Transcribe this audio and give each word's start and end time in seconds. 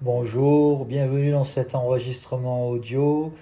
Bonjour, 0.00 0.86
bienvenue 0.86 1.30
dans 1.30 1.44
cet 1.44 1.76
enregistrement 1.76 2.68
audio. 2.68 3.32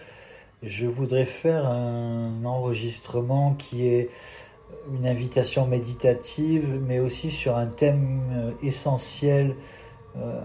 Je 0.63 0.87
voudrais 0.87 1.25
faire 1.25 1.67
un 1.67 2.45
enregistrement 2.45 3.55
qui 3.55 3.87
est 3.89 4.11
une 4.93 5.07
invitation 5.07 5.67
méditative, 5.67 6.79
mais 6.87 6.99
aussi 6.99 7.31
sur 7.31 7.57
un 7.57 7.67
thème 7.67 8.53
essentiel 8.63 9.57
euh, 10.17 10.41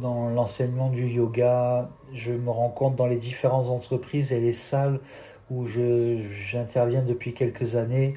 dans 0.00 0.30
l'enseignement 0.30 0.90
du 0.90 1.06
yoga. 1.06 1.90
Je 2.12 2.32
me 2.32 2.50
rends 2.50 2.70
compte 2.70 2.96
dans 2.96 3.06
les 3.06 3.18
différentes 3.18 3.68
entreprises 3.68 4.32
et 4.32 4.40
les 4.40 4.52
salles 4.52 4.98
où 5.48 5.64
j'interviens 5.66 7.02
depuis 7.02 7.34
quelques 7.34 7.76
années, 7.76 8.16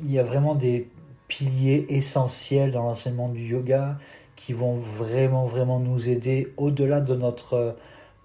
il 0.00 0.12
y 0.12 0.20
a 0.20 0.22
vraiment 0.22 0.54
des 0.54 0.88
piliers 1.26 1.86
essentiels 1.88 2.70
dans 2.70 2.82
l'enseignement 2.82 3.28
du 3.28 3.44
yoga 3.44 3.96
qui 4.44 4.52
vont 4.52 4.76
vraiment, 4.76 5.46
vraiment 5.46 5.78
nous 5.78 6.08
aider 6.08 6.52
au-delà 6.56 7.00
de 7.00 7.14
notre 7.14 7.76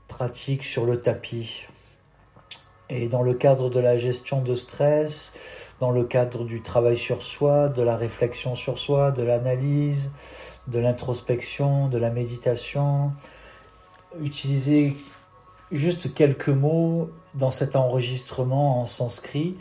pratique 0.07 0.63
sur 0.63 0.85
le 0.85 0.99
tapis. 0.99 1.65
Et 2.89 3.07
dans 3.07 3.21
le 3.21 3.35
cadre 3.35 3.69
de 3.69 3.79
la 3.79 3.97
gestion 3.97 4.41
de 4.41 4.55
stress, 4.55 5.33
dans 5.79 5.91
le 5.91 6.05
cadre 6.05 6.43
du 6.43 6.61
travail 6.61 6.97
sur 6.97 7.21
soi, 7.21 7.69
de 7.69 7.83
la 7.83 7.95
réflexion 7.95 8.55
sur 8.55 8.79
soi, 8.79 9.11
de 9.11 9.21
l'analyse, 9.21 10.09
de 10.67 10.79
l'introspection, 10.79 11.87
de 11.87 11.99
la 11.99 12.09
méditation, 12.09 13.11
utiliser 14.19 14.95
juste 15.71 16.13
quelques 16.15 16.49
mots 16.49 17.09
dans 17.35 17.51
cet 17.51 17.75
enregistrement 17.75 18.81
en 18.81 18.85
sanskrit 18.87 19.55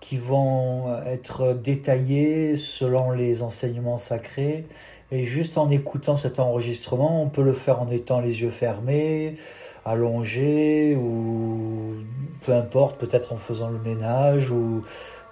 qui 0.00 0.18
vont 0.18 1.02
être 1.06 1.54
détaillés 1.54 2.56
selon 2.56 3.10
les 3.10 3.42
enseignements 3.42 3.98
sacrés. 3.98 4.66
Et 5.10 5.24
juste 5.24 5.56
en 5.56 5.70
écoutant 5.70 6.16
cet 6.16 6.40
enregistrement, 6.40 7.22
on 7.22 7.28
peut 7.28 7.42
le 7.42 7.52
faire 7.52 7.80
en 7.80 7.90
étant 7.90 8.20
les 8.20 8.42
yeux 8.42 8.50
fermés, 8.50 9.36
allongés, 9.84 10.96
ou 10.96 11.94
peu 12.44 12.52
importe, 12.52 12.98
peut-être 12.98 13.32
en 13.32 13.36
faisant 13.36 13.70
le 13.70 13.78
ménage, 13.78 14.50
ou 14.50 14.82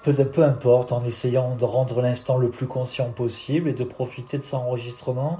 peu, 0.02 0.12
peu 0.12 0.44
importe, 0.44 0.92
en 0.92 1.04
essayant 1.04 1.56
de 1.56 1.64
rendre 1.64 2.00
l'instant 2.00 2.38
le 2.38 2.50
plus 2.50 2.66
conscient 2.66 3.10
possible 3.10 3.68
et 3.68 3.74
de 3.74 3.84
profiter 3.84 4.38
de 4.38 4.44
cet 4.44 4.54
enregistrement 4.54 5.38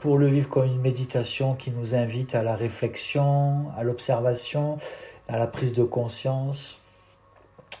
pour 0.00 0.18
le 0.18 0.26
vivre 0.26 0.48
comme 0.48 0.66
une 0.66 0.80
méditation 0.80 1.54
qui 1.54 1.70
nous 1.70 1.94
invite 1.94 2.34
à 2.34 2.42
la 2.42 2.56
réflexion, 2.56 3.66
à 3.76 3.84
l'observation, 3.84 4.76
à 5.28 5.38
la 5.38 5.46
prise 5.46 5.72
de 5.72 5.84
conscience. 5.84 6.81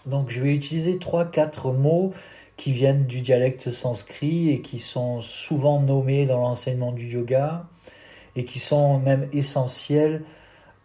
Donc 0.06 0.30
je 0.30 0.40
vais 0.40 0.54
utiliser 0.54 0.98
trois, 0.98 1.24
quatre 1.24 1.72
mots 1.72 2.12
qui 2.56 2.72
viennent 2.72 3.06
du 3.06 3.20
dialecte 3.20 3.70
sanskrit 3.70 4.50
et 4.50 4.60
qui 4.60 4.78
sont 4.78 5.20
souvent 5.20 5.80
nommés 5.80 6.26
dans 6.26 6.38
l'enseignement 6.38 6.92
du 6.92 7.06
yoga 7.06 7.66
et 8.36 8.44
qui 8.44 8.58
sont 8.58 8.98
même 8.98 9.28
essentiels 9.32 10.22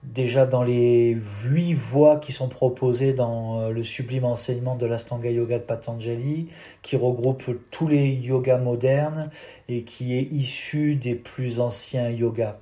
déjà 0.04 0.46
dans 0.46 0.64
les 0.64 1.18
huit 1.46 1.74
voies 1.74 2.18
qui 2.18 2.32
sont 2.32 2.48
proposées 2.48 3.14
dans 3.14 3.60
euh, 3.60 3.70
le 3.72 3.84
sublime 3.84 4.26
enseignement 4.26 4.76
de 4.76 4.86
l'Astanga 4.86 5.30
Yoga 5.30 5.60
de 5.60 5.64
Patanjali, 5.64 6.48
qui 6.82 6.96
regroupe 6.96 7.44
tous 7.72 7.88
les 7.88 8.10
yogas 8.10 8.58
modernes 8.58 9.30
et 9.68 9.84
qui 9.84 10.18
est 10.18 10.24
issu 10.32 10.96
des 10.96 11.16
plus 11.16 11.60
anciens 11.60 12.10
yogas, 12.10 12.58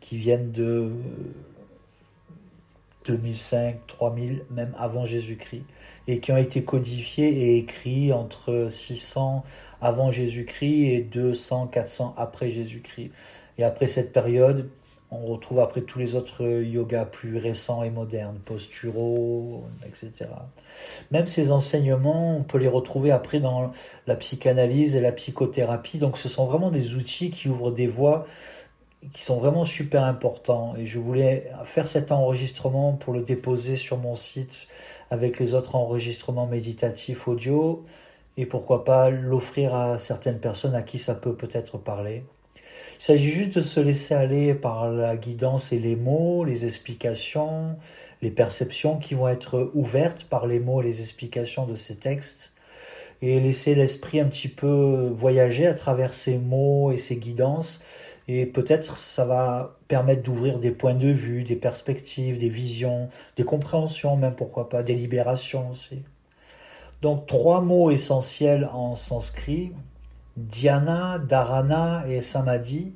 qui 0.00 0.16
viennent 0.16 0.52
de 0.52 0.92
2005, 3.06 3.86
3000, 3.86 4.44
même 4.50 4.74
avant 4.78 5.04
Jésus-Christ, 5.04 5.64
et 6.08 6.20
qui 6.20 6.32
ont 6.32 6.36
été 6.36 6.64
codifiés 6.64 7.28
et 7.28 7.58
écrits 7.58 8.12
entre 8.12 8.68
600 8.70 9.44
avant 9.80 10.10
Jésus-Christ 10.10 10.86
et 10.92 11.00
200, 11.00 11.68
400 11.68 12.14
après 12.16 12.50
Jésus-Christ. 12.50 13.10
Et 13.58 13.64
après 13.64 13.86
cette 13.86 14.12
période, 14.12 14.68
on 15.10 15.24
retrouve 15.24 15.60
après 15.60 15.82
tous 15.82 15.98
les 15.98 16.16
autres 16.16 16.44
yogas 16.44 17.04
plus 17.04 17.38
récents 17.38 17.84
et 17.84 17.90
modernes, 17.90 18.38
posturaux, 18.44 19.64
etc. 19.86 20.28
Même 21.12 21.26
ces 21.26 21.52
enseignements, 21.52 22.36
on 22.36 22.42
peut 22.42 22.58
les 22.58 22.68
retrouver 22.68 23.12
après 23.12 23.38
dans 23.38 23.70
la 24.06 24.16
psychanalyse 24.16 24.96
et 24.96 25.00
la 25.00 25.12
psychothérapie. 25.12 25.98
Donc 25.98 26.18
ce 26.18 26.28
sont 26.28 26.46
vraiment 26.46 26.70
des 26.70 26.96
outils 26.96 27.30
qui 27.30 27.48
ouvrent 27.48 27.70
des 27.70 27.86
voies 27.86 28.26
qui 29.12 29.22
sont 29.22 29.38
vraiment 29.38 29.64
super 29.64 30.04
importants. 30.04 30.74
Et 30.76 30.86
je 30.86 30.98
voulais 30.98 31.50
faire 31.64 31.88
cet 31.88 32.12
enregistrement 32.12 32.92
pour 32.92 33.12
le 33.12 33.20
déposer 33.20 33.76
sur 33.76 33.98
mon 33.98 34.16
site 34.16 34.68
avec 35.10 35.38
les 35.38 35.54
autres 35.54 35.74
enregistrements 35.74 36.46
méditatifs 36.46 37.28
audio 37.28 37.84
et 38.36 38.46
pourquoi 38.46 38.84
pas 38.84 39.10
l'offrir 39.10 39.74
à 39.74 39.98
certaines 39.98 40.40
personnes 40.40 40.74
à 40.74 40.82
qui 40.82 40.98
ça 40.98 41.14
peut 41.14 41.34
peut-être 41.34 41.78
parler. 41.78 42.24
Il 42.98 43.02
s'agit 43.02 43.30
juste 43.30 43.56
de 43.56 43.62
se 43.62 43.80
laisser 43.80 44.14
aller 44.14 44.54
par 44.54 44.90
la 44.90 45.16
guidance 45.16 45.72
et 45.72 45.78
les 45.78 45.96
mots, 45.96 46.44
les 46.44 46.64
explications, 46.64 47.76
les 48.22 48.30
perceptions 48.30 48.98
qui 48.98 49.14
vont 49.14 49.28
être 49.28 49.70
ouvertes 49.74 50.24
par 50.24 50.46
les 50.46 50.60
mots 50.60 50.82
et 50.82 50.84
les 50.84 51.00
explications 51.00 51.66
de 51.66 51.74
ces 51.74 51.96
textes 51.96 52.52
et 53.22 53.40
laisser 53.40 53.74
l'esprit 53.74 54.20
un 54.20 54.26
petit 54.26 54.48
peu 54.48 55.10
voyager 55.14 55.66
à 55.66 55.74
travers 55.74 56.12
ces 56.12 56.38
mots 56.38 56.92
et 56.92 56.96
ces 56.96 57.16
guidances 57.16 57.80
et 58.28 58.46
peut-être 58.46 58.96
ça 58.96 59.24
va 59.24 59.76
permettre 59.88 60.22
d'ouvrir 60.22 60.58
des 60.58 60.70
points 60.72 60.94
de 60.94 61.08
vue, 61.08 61.44
des 61.44 61.56
perspectives, 61.56 62.38
des 62.38 62.48
visions, 62.48 63.08
des 63.36 63.44
compréhensions 63.44 64.16
même 64.16 64.34
pourquoi 64.34 64.68
pas, 64.68 64.82
des 64.82 64.94
libérations 64.94 65.70
aussi. 65.70 66.02
Donc 67.02 67.26
trois 67.26 67.60
mots 67.60 67.90
essentiels 67.90 68.68
en 68.72 68.96
sanskrit 68.96 69.72
dhyana, 70.36 71.18
dharana 71.18 72.04
et 72.08 72.22
samadhi. 72.22 72.92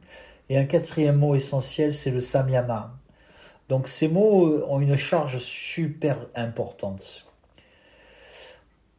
Et 0.49 0.59
un 0.59 0.65
quatrième 0.65 1.17
mot 1.17 1.35
essentiel, 1.35 1.95
c'est 1.95 2.11
le 2.11 2.21
samyama. 2.21 2.93
Donc 3.69 3.89
ces 3.89 4.09
mots 4.09 4.65
ont 4.69 4.81
une 4.81 4.97
charge 4.97 5.39
super 5.39 6.19
importante. 6.35 7.25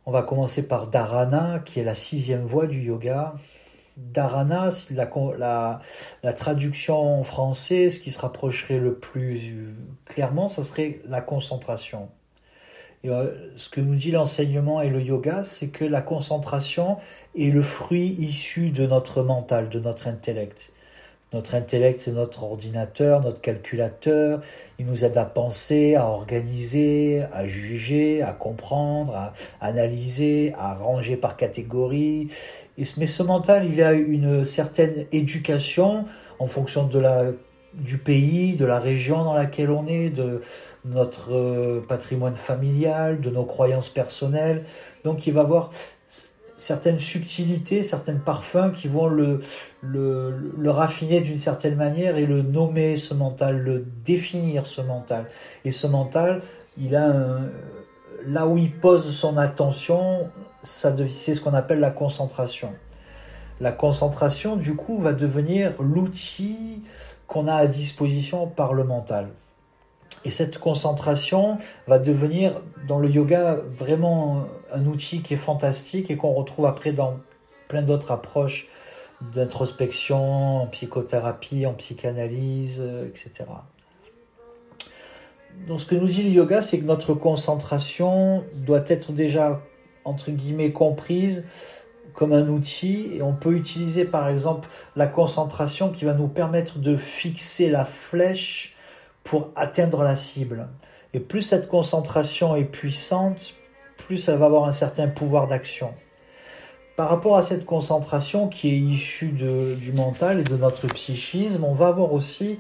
On 0.05 0.11
va 0.11 0.23
commencer 0.23 0.67
par 0.67 0.87
dharana, 0.87 1.59
qui 1.59 1.79
est 1.79 1.83
la 1.83 1.95
sixième 1.95 2.45
voie 2.45 2.67
du 2.67 2.81
yoga. 2.81 3.35
Dharana, 3.97 4.69
la, 5.37 6.33
traduction 6.33 7.19
en 7.19 7.23
français, 7.23 7.89
ce 7.89 7.99
qui 7.99 8.11
se 8.11 8.19
rapprocherait 8.19 8.79
le 8.79 8.95
plus 8.95 9.75
clairement, 10.05 10.47
ça 10.47 10.63
serait 10.63 11.01
la 11.07 11.21
concentration. 11.21 12.09
Et 13.03 13.09
euh, 13.09 13.27
ce 13.57 13.69
que 13.69 13.81
nous 13.81 13.95
dit 13.95 14.11
l'enseignement 14.11 14.81
et 14.81 14.89
le 14.89 15.01
yoga, 15.01 15.43
c'est 15.43 15.69
que 15.69 15.85
la 15.85 16.01
concentration 16.01 16.97
est 17.35 17.51
le 17.51 17.63
fruit 17.63 18.15
issu 18.19 18.69
de 18.69 18.85
notre 18.85 19.23
mental, 19.23 19.69
de 19.69 19.79
notre 19.79 20.07
intellect. 20.07 20.71
Notre 21.33 21.55
intellect, 21.55 22.01
c'est 22.01 22.11
notre 22.11 22.43
ordinateur, 22.43 23.21
notre 23.21 23.39
calculateur. 23.39 24.41
Il 24.79 24.85
nous 24.85 25.05
aide 25.05 25.17
à 25.17 25.23
penser, 25.23 25.95
à 25.95 26.07
organiser, 26.07 27.23
à 27.31 27.47
juger, 27.47 28.21
à 28.21 28.33
comprendre, 28.33 29.15
à 29.15 29.33
analyser, 29.61 30.53
à 30.57 30.73
ranger 30.73 31.15
par 31.15 31.37
catégorie. 31.37 32.27
Et, 32.77 32.83
mais 32.97 33.05
ce 33.05 33.23
mental, 33.23 33.65
il 33.71 33.81
a 33.81 33.93
une 33.93 34.43
certaine 34.43 35.05
éducation 35.13 36.03
en 36.39 36.47
fonction 36.47 36.87
de 36.87 36.99
la 36.99 37.31
du 37.73 37.97
pays, 37.97 38.55
de 38.55 38.65
la 38.65 38.79
région 38.79 39.23
dans 39.23 39.33
laquelle 39.33 39.71
on 39.71 39.87
est, 39.87 40.09
de 40.09 40.41
notre 40.83 41.33
euh, 41.33 41.85
patrimoine 41.87 42.33
familial, 42.33 43.21
de 43.21 43.29
nos 43.29 43.45
croyances 43.45 43.89
personnelles. 43.89 44.63
Donc 45.03 45.27
il 45.27 45.33
va 45.33 45.41
avoir 45.41 45.69
certaines 46.61 46.99
subtilités, 46.99 47.81
certains 47.81 48.17
parfums 48.17 48.71
qui 48.75 48.87
vont 48.87 49.07
le, 49.07 49.39
raffiner 50.67 51.19
d'une 51.21 51.39
certaine 51.39 51.75
manière 51.75 52.17
et 52.17 52.27
le 52.27 52.43
nommer 52.43 52.97
ce 52.97 53.15
mental, 53.15 53.57
le 53.57 53.83
définir 54.05 54.67
ce 54.67 54.81
mental. 54.81 55.25
Et 55.65 55.71
ce 55.71 55.87
mental, 55.87 56.39
il 56.77 56.95
a 56.95 57.39
là 58.27 58.45
où 58.45 58.59
il 58.59 58.71
pose 58.71 59.09
son 59.09 59.37
attention, 59.37 60.29
c'est 60.61 61.33
ce 61.33 61.41
qu'on 61.41 61.55
appelle 61.55 61.79
la 61.79 61.89
concentration. 61.89 62.69
La 63.59 63.71
concentration, 63.71 64.55
du 64.55 64.75
coup, 64.75 64.99
va 64.99 65.13
devenir 65.13 65.73
l'outil 65.81 66.83
qu'on 67.25 67.47
a 67.47 67.55
à 67.55 67.65
disposition 67.65 68.45
par 68.45 68.73
le 68.73 68.83
mental. 68.83 69.29
Et 70.23 70.29
cette 70.29 70.59
concentration 70.59 71.57
va 71.87 71.97
devenir 71.99 72.61
dans 72.87 72.99
le 72.99 73.09
yoga 73.09 73.57
vraiment 73.77 74.45
un 74.71 74.85
outil 74.85 75.21
qui 75.21 75.33
est 75.33 75.37
fantastique 75.37 76.11
et 76.11 76.17
qu'on 76.17 76.33
retrouve 76.33 76.65
après 76.65 76.91
dans 76.91 77.17
plein 77.67 77.81
d'autres 77.81 78.11
approches 78.11 78.67
d'introspection, 79.33 80.61
en 80.61 80.67
psychothérapie, 80.67 81.65
en 81.65 81.73
psychanalyse, 81.73 82.83
etc. 83.07 83.45
Donc 85.67 85.79
ce 85.79 85.85
que 85.85 85.95
nous 85.95 86.07
dit 86.07 86.23
le 86.23 86.29
yoga, 86.29 86.61
c'est 86.61 86.79
que 86.79 86.85
notre 86.85 87.13
concentration 87.13 88.43
doit 88.53 88.83
être 88.87 89.11
déjà, 89.11 89.61
entre 90.05 90.31
guillemets, 90.31 90.71
comprise 90.71 91.45
comme 92.13 92.33
un 92.33 92.47
outil 92.49 93.09
et 93.13 93.21
on 93.21 93.33
peut 93.33 93.53
utiliser 93.53 94.05
par 94.05 94.27
exemple 94.27 94.67
la 94.95 95.07
concentration 95.07 95.91
qui 95.91 96.05
va 96.05 96.13
nous 96.13 96.27
permettre 96.27 96.79
de 96.79 96.97
fixer 96.97 97.69
la 97.69 97.85
flèche 97.85 98.75
pour 99.23 99.49
atteindre 99.55 100.03
la 100.03 100.15
cible. 100.15 100.67
Et 101.13 101.19
plus 101.19 101.41
cette 101.41 101.67
concentration 101.67 102.55
est 102.55 102.65
puissante, 102.65 103.55
plus 103.97 104.27
elle 104.29 104.37
va 104.37 104.45
avoir 104.45 104.65
un 104.65 104.71
certain 104.71 105.07
pouvoir 105.07 105.47
d'action. 105.47 105.93
par 106.95 107.09
rapport 107.09 107.37
à 107.37 107.41
cette 107.41 107.65
concentration 107.65 108.47
qui 108.47 108.69
est 108.69 108.77
issue 108.77 109.29
du 109.29 109.91
mental 109.91 110.39
et 110.39 110.43
de 110.43 110.55
notre 110.55 110.87
psychisme, 110.87 111.63
on 111.63 111.73
va 111.73 111.87
avoir 111.87 112.13
aussi 112.13 112.59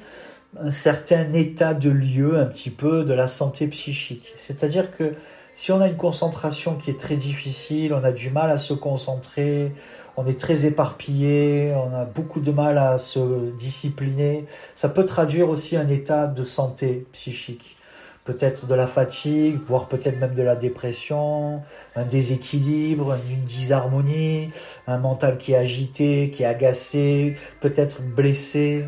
un 0.59 0.71
certain 0.71 1.31
état 1.33 1.73
de 1.73 1.89
lieu 1.89 2.39
un 2.39 2.45
petit 2.45 2.71
peu 2.71 3.03
de 3.03 3.13
la 3.13 3.27
santé 3.27 3.67
psychique. 3.67 4.33
C'est-à-dire 4.35 4.97
que 4.97 5.13
si 5.61 5.71
on 5.71 5.79
a 5.79 5.85
une 5.85 5.95
concentration 5.95 6.73
qui 6.73 6.89
est 6.89 6.99
très 6.99 7.17
difficile, 7.17 7.93
on 7.93 8.03
a 8.03 8.11
du 8.11 8.31
mal 8.31 8.49
à 8.49 8.57
se 8.57 8.73
concentrer, 8.73 9.71
on 10.17 10.25
est 10.25 10.39
très 10.39 10.65
éparpillé, 10.65 11.71
on 11.75 11.93
a 11.93 12.03
beaucoup 12.03 12.39
de 12.39 12.49
mal 12.49 12.79
à 12.79 12.97
se 12.97 13.51
discipliner, 13.51 14.45
ça 14.73 14.89
peut 14.89 15.05
traduire 15.05 15.49
aussi 15.49 15.77
un 15.77 15.87
état 15.87 16.25
de 16.25 16.43
santé 16.43 17.05
psychique. 17.11 17.77
Peut-être 18.23 18.65
de 18.65 18.73
la 18.73 18.87
fatigue, 18.87 19.59
voire 19.63 19.87
peut-être 19.87 20.19
même 20.19 20.33
de 20.33 20.41
la 20.41 20.55
dépression, 20.55 21.61
un 21.95 22.05
déséquilibre, 22.05 23.15
une 23.29 23.43
disharmonie, 23.43 24.49
un 24.87 24.97
mental 24.97 25.37
qui 25.37 25.51
est 25.51 25.57
agité, 25.57 26.31
qui 26.31 26.41
est 26.41 26.47
agacé, 26.47 27.35
peut-être 27.59 28.01
blessé. 28.01 28.85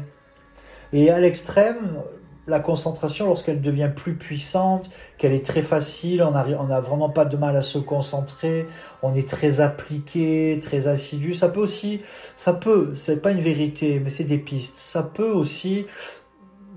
Et 0.92 1.12
à 1.12 1.20
l'extrême, 1.20 2.02
la 2.48 2.60
concentration, 2.60 3.28
lorsqu'elle 3.28 3.62
devient 3.62 3.90
plus 3.96 4.16
puissante, 4.16 4.90
qu'elle 5.18 5.34
est 5.34 5.46
très 5.46 5.62
facile, 5.62 6.24
on 6.24 6.32
n'a 6.32 6.82
vraiment 6.82 7.10
pas 7.10 7.26
de 7.26 7.38
mal 7.38 7.56
à 7.56 7.62
se 7.62 7.78
concentrer, 7.78 8.68
on 9.02 9.14
est 9.14 9.28
très 9.28 9.62
appliqué, 9.62 10.60
très 10.62 10.88
assidu. 10.88 11.34
Ça 11.34 11.50
peut 11.50 11.62
aussi, 11.62 12.02
ça 12.36 12.54
peut, 12.54 12.92
c'est 12.96 13.22
pas 13.22 13.32
une 13.32 13.42
vérité, 13.42 14.00
mais 14.04 14.10
c'est 14.10 14.26
des 14.26 14.38
pistes. 14.38 14.78
Ça 14.78 15.04
peut 15.04 15.32
aussi, 15.32 15.86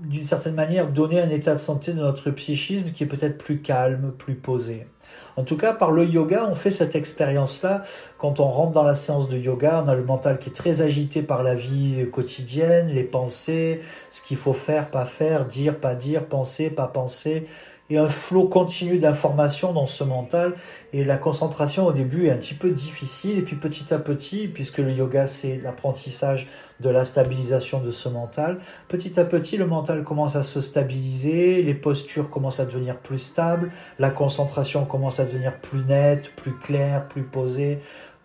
d'une 0.03 0.23
certaine 0.23 0.55
manière, 0.55 0.87
donner 0.87 1.19
un 1.19 1.29
état 1.29 1.53
de 1.53 1.59
santé 1.59 1.93
de 1.93 1.99
notre 1.99 2.31
psychisme 2.31 2.91
qui 2.91 3.03
est 3.03 3.07
peut-être 3.07 3.37
plus 3.37 3.61
calme, 3.61 4.13
plus 4.17 4.35
posé. 4.35 4.87
En 5.35 5.43
tout 5.43 5.57
cas, 5.57 5.73
par 5.73 5.91
le 5.91 6.05
yoga, 6.05 6.47
on 6.49 6.55
fait 6.55 6.71
cette 6.71 6.95
expérience-là. 6.95 7.81
Quand 8.17 8.39
on 8.39 8.47
rentre 8.47 8.71
dans 8.71 8.83
la 8.83 8.95
séance 8.95 9.29
de 9.29 9.37
yoga, 9.37 9.83
on 9.85 9.87
a 9.87 9.95
le 9.95 10.03
mental 10.03 10.39
qui 10.39 10.49
est 10.49 10.53
très 10.53 10.81
agité 10.81 11.21
par 11.21 11.43
la 11.43 11.55
vie 11.55 12.07
quotidienne, 12.11 12.87
les 12.87 13.03
pensées, 13.03 13.79
ce 14.09 14.21
qu'il 14.21 14.37
faut 14.37 14.53
faire, 14.53 14.89
pas 14.89 15.05
faire, 15.05 15.45
dire, 15.45 15.79
pas 15.79 15.95
dire, 15.95 16.25
penser, 16.25 16.69
pas 16.69 16.87
penser 16.87 17.45
et 17.89 17.97
un 17.97 18.07
flot 18.07 18.47
continu 18.47 18.97
d'informations 18.97 19.73
dans 19.73 19.85
ce 19.85 20.03
mental. 20.03 20.53
Et 20.93 21.03
la 21.03 21.17
concentration 21.17 21.87
au 21.87 21.91
début 21.91 22.27
est 22.27 22.31
un 22.31 22.37
petit 22.37 22.53
peu 22.53 22.69
difficile. 22.69 23.37
Et 23.37 23.41
puis 23.41 23.55
petit 23.55 23.93
à 23.93 23.99
petit, 23.99 24.47
puisque 24.47 24.79
le 24.79 24.91
yoga 24.91 25.25
c'est 25.25 25.57
l'apprentissage 25.63 26.47
de 26.79 26.89
la 26.89 27.05
stabilisation 27.05 27.79
de 27.79 27.89
ce 27.89 28.07
mental, 28.07 28.59
petit 28.87 29.19
à 29.19 29.25
petit 29.25 29.57
le 29.57 29.65
mental 29.65 30.03
commence 30.03 30.35
à 30.35 30.43
se 30.43 30.61
stabiliser, 30.61 31.63
les 31.63 31.73
postures 31.73 32.29
commencent 32.29 32.59
à 32.59 32.65
devenir 32.65 32.97
plus 32.97 33.19
stables, 33.19 33.69
la 33.97 34.11
concentration 34.11 34.85
commence 34.85 35.19
à 35.19 35.25
devenir 35.25 35.57
plus 35.59 35.83
nette, 35.85 36.35
plus 36.35 36.53
claire, 36.53 37.07
plus 37.07 37.23
posée. 37.23 37.79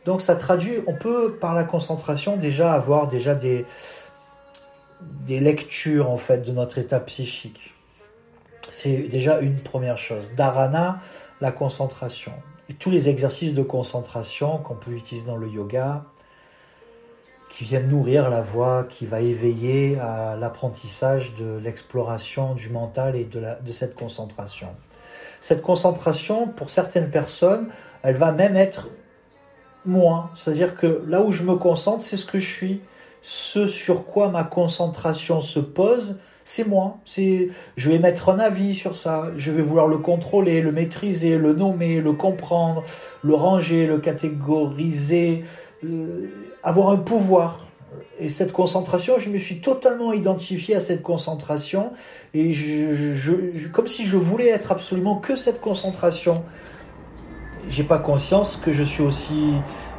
Donc 0.05 0.21
ça 0.21 0.37
traduit, 0.37 0.81
on 0.87 0.95
peut 0.95 1.33
par 1.41 1.55
la 1.55 1.65
concentration 1.65 2.37
déjà 2.37 2.73
avoir 2.73 3.07
déjà 3.07 3.35
des, 3.35 3.65
des 5.27 5.41
lectures 5.41 6.11
en 6.11 6.17
fait 6.17 6.39
de 6.39 6.53
notre 6.53 6.79
état 6.79 7.01
psychique. 7.01 7.73
C'est 8.73 9.03
déjà 9.03 9.41
une 9.41 9.57
première 9.57 9.99
chose. 9.99 10.31
Dharana, 10.35 10.97
la 11.43 11.53
concentration. 11.53 12.33
Et 12.71 12.75
tous 12.75 12.91
les 12.91 13.11
exercices 13.11 13.53
de 13.53 13.63
concentration 13.63 14.57
qu'on 14.57 14.77
peut 14.77 14.93
utiliser 14.93 15.27
dans 15.27 15.37
le 15.37 15.47
yoga, 15.47 16.05
qui 17.51 17.65
viennent 17.65 17.91
nourrir 17.91 18.31
la 18.31 18.41
voix, 18.41 18.85
qui 18.89 19.05
va 19.05 19.21
éveiller 19.21 20.01
à 20.01 20.37
l'apprentissage 20.37 21.35
de 21.35 21.59
l'exploration 21.63 22.55
du 22.55 22.71
mental 22.71 23.15
et 23.15 23.25
de, 23.25 23.43
de 23.63 23.73
cette 23.73 23.95
concentration. 23.95 24.69
Cette 25.39 25.61
concentration, 25.61 26.49
pour 26.49 26.71
certaines 26.71 27.11
personnes, 27.11 27.69
elle 28.03 28.17
va 28.17 28.33
même 28.33 28.57
être 28.57 28.89
moins. 29.85 30.31
C'est-à-dire 30.35 30.77
que 30.77 31.05
là 31.07 31.21
où 31.21 31.31
je 31.31 31.43
me 31.43 31.57
concentre, 31.57 32.03
c'est 32.03 32.17
ce 32.17 32.25
que 32.25 32.39
je 32.39 32.51
suis. 32.51 32.81
Ce 33.21 33.67
sur 33.67 34.07
quoi 34.07 34.29
ma 34.31 34.45
concentration 34.45 35.43
se 35.43 35.61
pose, 35.61 36.17
c'est 36.45 36.67
moi. 36.67 36.99
C'est, 37.05 37.49
je 37.77 37.91
vais 37.91 37.99
mettre 37.99 38.29
un 38.29 38.39
avis 38.39 38.75
sur 38.75 38.97
ça. 38.97 39.31
Je 39.37 39.51
vais 39.53 39.63
vouloir 39.63 39.87
le 39.87 39.99
contrôler, 39.99 40.61
le 40.61 40.73
maîtriser, 40.73 41.39
le 41.39 41.53
nommer, 41.53 42.01
le 42.01 42.13
comprendre, 42.13 42.83
le 43.23 43.35
ranger, 43.35 43.87
le 43.87 43.99
catégoriser, 43.99 45.45
euh, 45.85 46.29
avoir 46.63 46.91
un 46.91 46.97
pouvoir. 46.97 47.67
Et 48.19 48.29
cette 48.29 48.53
concentration, 48.53 49.19
je 49.19 49.29
me 49.29 49.39
suis 49.39 49.61
totalement 49.61 50.13
identifié 50.13 50.77
à 50.77 50.81
cette 50.81 51.03
concentration 51.03 51.93
et 52.35 52.53
je, 52.53 53.69
comme 53.69 53.87
si 53.87 54.07
je 54.07 54.17
voulais 54.17 54.49
être 54.49 54.73
absolument 54.73 55.17
que 55.17 55.37
cette 55.37 55.61
concentration 55.61 56.43
j'ai 57.69 57.85
pas 57.85 57.99
conscience 57.99 58.57
que 58.57 58.73
je 58.73 58.83
suis 58.83 59.03
aussi 59.03 59.55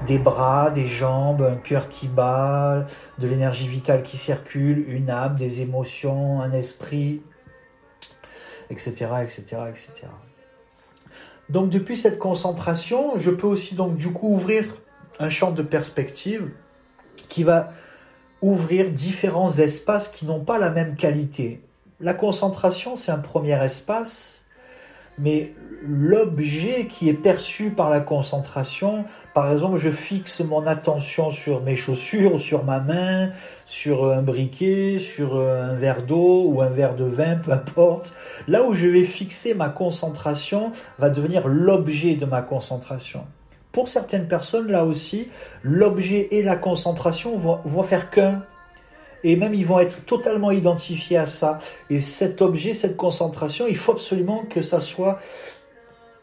des 0.05 0.17
bras, 0.17 0.69
des 0.69 0.85
jambes, 0.85 1.41
un 1.41 1.55
cœur 1.55 1.89
qui 1.89 2.07
bat, 2.07 2.85
de 3.19 3.27
l'énergie 3.27 3.67
vitale 3.67 4.03
qui 4.03 4.17
circule, 4.17 4.85
une 4.89 5.09
âme, 5.09 5.35
des 5.35 5.61
émotions, 5.61 6.41
un 6.41 6.51
esprit, 6.51 7.21
etc., 8.69 9.07
etc., 9.23 9.43
etc. 9.69 10.07
Donc 11.49 11.69
depuis 11.69 11.97
cette 11.97 12.19
concentration, 12.19 13.17
je 13.17 13.29
peux 13.29 13.47
aussi 13.47 13.75
donc 13.75 13.97
du 13.97 14.11
coup 14.11 14.33
ouvrir 14.33 14.65
un 15.19 15.29
champ 15.29 15.51
de 15.51 15.61
perspective 15.61 16.49
qui 17.29 17.43
va 17.43 17.71
ouvrir 18.41 18.89
différents 18.89 19.51
espaces 19.57 20.07
qui 20.09 20.25
n'ont 20.25 20.43
pas 20.43 20.57
la 20.57 20.69
même 20.69 20.95
qualité. 20.95 21.61
La 21.99 22.13
concentration, 22.13 22.95
c'est 22.95 23.11
un 23.11 23.19
premier 23.19 23.61
espace, 23.63 24.42
mais 25.17 25.53
l'objet 25.85 26.87
qui 26.87 27.09
est 27.09 27.13
perçu 27.13 27.69
par 27.69 27.89
la 27.89 27.99
concentration. 27.99 29.05
Par 29.33 29.51
exemple, 29.51 29.77
je 29.77 29.89
fixe 29.89 30.39
mon 30.41 30.65
attention 30.65 31.31
sur 31.31 31.61
mes 31.61 31.75
chaussures, 31.75 32.39
sur 32.39 32.63
ma 32.63 32.79
main, 32.79 33.29
sur 33.65 34.11
un 34.11 34.21
briquet, 34.21 34.97
sur 34.99 35.37
un 35.37 35.73
verre 35.73 36.03
d'eau 36.03 36.45
ou 36.47 36.61
un 36.61 36.69
verre 36.69 36.95
de 36.95 37.03
vin, 37.03 37.35
peu 37.35 37.51
importe. 37.51 38.13
Là 38.47 38.63
où 38.63 38.73
je 38.73 38.87
vais 38.87 39.03
fixer 39.03 39.53
ma 39.53 39.69
concentration 39.69 40.71
va 40.99 41.09
devenir 41.09 41.47
l'objet 41.47 42.15
de 42.15 42.25
ma 42.25 42.41
concentration. 42.41 43.25
Pour 43.71 43.87
certaines 43.87 44.27
personnes, 44.27 44.69
là 44.69 44.85
aussi, 44.85 45.29
l'objet 45.63 46.27
et 46.31 46.43
la 46.43 46.55
concentration 46.55 47.37
vont, 47.37 47.59
vont 47.65 47.83
faire 47.83 48.11
qu'un 48.11 48.43
et 49.23 49.35
même 49.35 49.53
ils 49.53 49.65
vont 49.65 49.79
être 49.79 50.05
totalement 50.05 50.51
identifiés 50.51 51.17
à 51.17 51.25
ça. 51.25 51.57
Et 51.89 51.99
cet 51.99 52.41
objet, 52.41 52.73
cette 52.73 52.97
concentration, 52.97 53.65
il 53.67 53.77
faut 53.77 53.93
absolument 53.93 54.43
que 54.49 54.61
ça 54.61 54.79
soit 54.79 55.17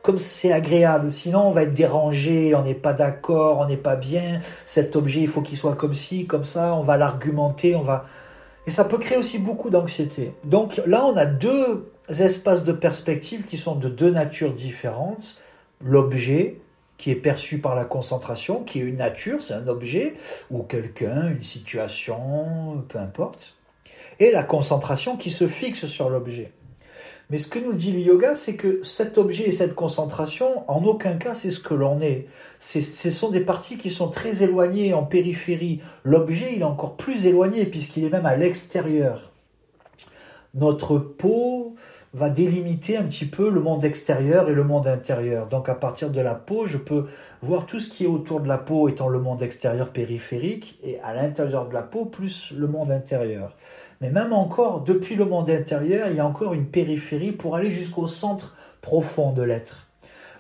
comme 0.03 0.19
c'est 0.19 0.53
agréable. 0.53 1.11
Sinon, 1.11 1.41
on 1.41 1.53
va 1.53 1.63
être 1.63 1.75
dérangé, 1.75 2.55
on 2.55 2.63
n'est 2.63 2.75
pas 2.75 2.93
d'accord, 2.93 3.59
on 3.59 3.67
n'est 3.67 3.77
pas 3.77 3.97
bien. 3.97 4.41
Cet 4.65 4.97
objet, 4.97 5.21
il 5.21 5.29
faut 5.29 5.43
qu'il 5.43 5.59
soit 5.59 5.77
comme 5.77 5.95
ci, 5.95 6.27
comme 6.27 6.45
ça. 6.45 6.75
On 6.75 6.83
va 6.83 6.97
l'argumenter, 6.97 7.77
on 7.77 7.83
va. 7.83 8.05
Et 8.67 8.71
ça 8.71 8.85
peut 8.85 8.99
créer 8.99 9.19
aussi 9.19 9.39
beaucoup 9.39 9.71
d'anxiété. 9.71 10.33
Donc 10.45 10.81
là, 10.87 11.05
on 11.05 11.17
a 11.17 11.27
deux 11.27 11.91
espaces 12.09 12.65
de 12.65 12.73
perspective 12.73 13.45
qui 13.45 13.57
sont 13.57 13.75
de 13.75 13.89
deux 13.89 14.11
natures 14.11 14.53
différentes. 14.53 15.37
L'objet, 15.85 16.61
qui 17.01 17.11
est 17.11 17.17
perçu 17.17 17.59
par 17.59 17.75
la 17.75 17.87
concentration, 17.87 18.63
qui 18.63 18.81
est 18.81 18.83
une 18.83 18.97
nature, 18.97 19.41
c'est 19.41 19.55
un 19.55 19.69
objet, 19.69 20.13
ou 20.51 20.63
quelqu'un, 20.63 21.31
une 21.31 21.43
situation, 21.43 22.85
peu 22.89 22.99
importe. 22.99 23.57
Et 24.19 24.31
la 24.31 24.43
concentration 24.43 25.17
qui 25.17 25.31
se 25.31 25.49
fixe 25.49 25.87
sur 25.87 26.11
l'objet. 26.11 26.53
Mais 27.31 27.39
ce 27.39 27.49
que 27.49 27.59
nous 27.59 27.73
dit 27.73 27.93
le 27.93 28.01
yoga, 28.01 28.35
c'est 28.35 28.55
que 28.55 28.83
cet 28.83 29.17
objet 29.17 29.45
et 29.45 29.51
cette 29.51 29.75
concentration, 29.75 30.71
en 30.71 30.85
aucun 30.85 31.17
cas, 31.17 31.35
c'est 31.35 31.51
ce 31.51 31.61
que 31.61 31.73
l'on 31.73 32.03
est. 32.03 32.27
Ce 32.59 33.11
sont 33.11 33.31
des 33.31 33.41
parties 33.41 33.79
qui 33.79 33.89
sont 33.89 34.09
très 34.09 34.43
éloignées 34.43 34.93
en 34.93 35.05
périphérie. 35.05 35.81
L'objet, 36.05 36.53
il 36.55 36.61
est 36.61 36.65
encore 36.65 36.97
plus 36.97 37.25
éloigné 37.25 37.65
puisqu'il 37.65 38.05
est 38.05 38.11
même 38.11 38.27
à 38.27 38.37
l'extérieur. 38.37 39.33
Notre 40.53 40.99
peau 40.99 41.77
va 42.13 42.29
délimiter 42.29 42.97
un 42.97 43.05
petit 43.05 43.25
peu 43.25 43.51
le 43.51 43.61
monde 43.61 43.85
extérieur 43.85 44.49
et 44.49 44.53
le 44.53 44.65
monde 44.65 44.87
intérieur. 44.89 45.47
Donc 45.47 45.69
à 45.69 45.75
partir 45.75 46.11
de 46.11 46.21
la 46.21 46.35
peau, 46.35 46.67
je 46.67 46.77
peux 46.77 47.07
voir 47.41 47.67
tout 47.67 47.79
ce 47.79 47.89
qui 47.89 48.05
est 48.05 48.09
autour 48.09 48.41
de 48.41 48.49
la 48.49 48.59
peau 48.59 48.89
étant 48.89 49.09
le 49.09 49.21
monde 49.21 49.43
extérieur 49.43 49.91
périphérique 49.91 50.79
et 50.83 51.01
à 51.01 51.15
l'intérieur 51.15 51.69
de 51.69 51.75
la 51.75 51.83
peau 51.83 52.07
plus 52.07 52.53
le 52.57 52.67
monde 52.67 52.91
intérieur. 52.91 53.55
Mais 54.01 54.11
même 54.11 54.33
encore, 54.33 54.81
depuis 54.83 55.15
le 55.15 55.25
monde 55.25 55.51
intérieur, 55.51 56.09
il 56.11 56.17
y 56.17 56.21
a 56.21 56.27
encore 56.27 56.53
une 56.53 56.67
périphérie 56.67 57.33
pour 57.33 57.55
aller 57.55 57.71
jusqu'au 57.71 58.09
centre 58.09 58.57
profond 58.81 59.33
de 59.33 59.43
l'être. 59.43 59.87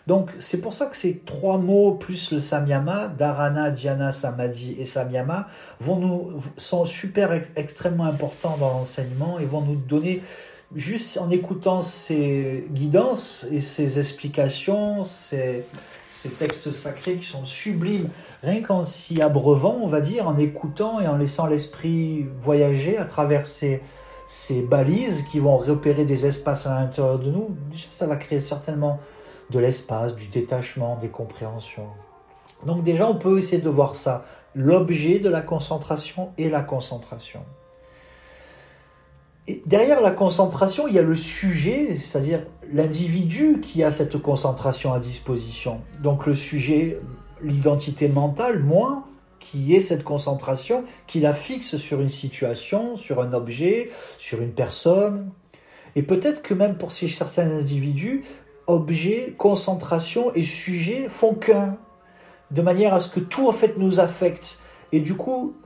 Donc 0.06 0.30
c'est 0.40 0.60
pour 0.60 0.72
ça 0.72 0.86
que 0.86 0.96
ces 0.96 1.18
trois 1.18 1.58
mots 1.58 1.92
plus 1.92 2.32
le 2.32 2.40
samyama, 2.40 3.12
dharana, 3.16 3.70
dhyana, 3.70 4.10
samadhi 4.10 4.74
et 4.80 4.84
samyama 4.84 5.46
vont 5.78 6.28
sont 6.56 6.84
super 6.84 7.32
extrêmement 7.54 8.06
importants 8.06 8.56
dans 8.58 8.70
l'enseignement 8.70 9.38
et 9.38 9.44
vont 9.44 9.60
nous 9.60 9.76
donner 9.76 10.22
juste 10.74 11.18
en 11.18 11.30
écoutant 11.30 11.80
ces 11.80 12.66
guidances 12.70 13.46
et 13.50 13.60
ces 13.60 13.98
explications, 13.98 15.04
ces, 15.04 15.64
textes 16.38 16.70
sacrés 16.70 17.16
qui 17.16 17.26
sont 17.26 17.44
sublimes, 17.44 18.08
rien 18.42 18.62
qu'en 18.62 18.84
s'y 18.84 19.20
abreuvant, 19.20 19.78
on 19.82 19.88
va 19.88 20.00
dire, 20.00 20.28
en 20.28 20.38
écoutant 20.38 21.00
et 21.00 21.08
en 21.08 21.16
laissant 21.16 21.46
l'esprit 21.46 22.26
voyager 22.40 22.98
à 22.98 23.04
travers 23.04 23.46
ces, 23.46 23.80
ces 24.26 24.62
balises 24.62 25.24
qui 25.30 25.40
vont 25.40 25.56
repérer 25.56 26.04
des 26.04 26.26
espaces 26.26 26.66
à 26.66 26.78
l'intérieur 26.78 27.18
de 27.18 27.30
nous, 27.30 27.56
ça 27.90 28.06
va 28.06 28.16
créer 28.16 28.40
certainement 28.40 29.00
de 29.50 29.58
l'espace, 29.58 30.14
du 30.14 30.28
détachement, 30.28 30.96
des 30.96 31.08
compréhensions. 31.08 31.88
Donc 32.64 32.84
déjà, 32.84 33.08
on 33.08 33.16
peut 33.16 33.38
essayer 33.38 33.62
de 33.62 33.68
voir 33.68 33.94
ça, 33.94 34.22
l'objet 34.54 35.18
de 35.18 35.28
la 35.28 35.40
concentration 35.40 36.32
et 36.38 36.48
la 36.48 36.60
concentration. 36.60 37.40
Derrière 39.66 40.00
la 40.00 40.10
concentration, 40.10 40.86
il 40.86 40.94
y 40.94 40.98
a 40.98 41.02
le 41.02 41.16
sujet, 41.16 41.96
c'est-à-dire 41.98 42.46
l'individu 42.72 43.60
qui 43.60 43.82
a 43.82 43.90
cette 43.90 44.18
concentration 44.18 44.92
à 44.92 45.00
disposition. 45.00 45.80
Donc 46.02 46.26
le 46.26 46.34
sujet, 46.34 47.00
l'identité 47.42 48.08
mentale, 48.08 48.60
moi, 48.60 49.04
qui 49.40 49.74
est 49.74 49.80
cette 49.80 50.04
concentration, 50.04 50.84
qui 51.06 51.20
la 51.20 51.34
fixe 51.34 51.76
sur 51.78 52.00
une 52.00 52.10
situation, 52.10 52.94
sur 52.96 53.20
un 53.22 53.32
objet, 53.32 53.88
sur 54.18 54.40
une 54.42 54.52
personne. 54.52 55.30
Et 55.96 56.02
peut-être 56.02 56.42
que 56.42 56.54
même 56.54 56.76
pour 56.76 56.92
certains 56.92 57.50
individus, 57.50 58.22
objet, 58.66 59.34
concentration 59.36 60.32
et 60.34 60.44
sujet 60.44 61.08
font 61.08 61.34
qu'un, 61.34 61.76
de 62.50 62.62
manière 62.62 62.94
à 62.94 63.00
ce 63.00 63.08
que 63.08 63.20
tout 63.20 63.48
en 63.48 63.52
fait 63.52 63.78
nous 63.78 63.98
affecte. 63.98 64.60
Et 64.92 65.00
du 65.00 65.14
coup, 65.14 65.56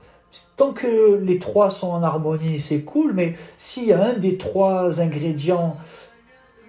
tant 0.55 0.71
que 0.71 1.15
les 1.15 1.39
trois 1.39 1.69
sont 1.69 1.89
en 1.89 2.03
harmonie, 2.03 2.59
c'est 2.59 2.81
cool, 2.81 3.13
mais 3.13 3.33
s'il 3.57 3.85
y 3.85 3.93
a 3.93 4.03
un 4.03 4.13
des 4.13 4.37
trois 4.37 5.01
ingrédients, 5.01 5.75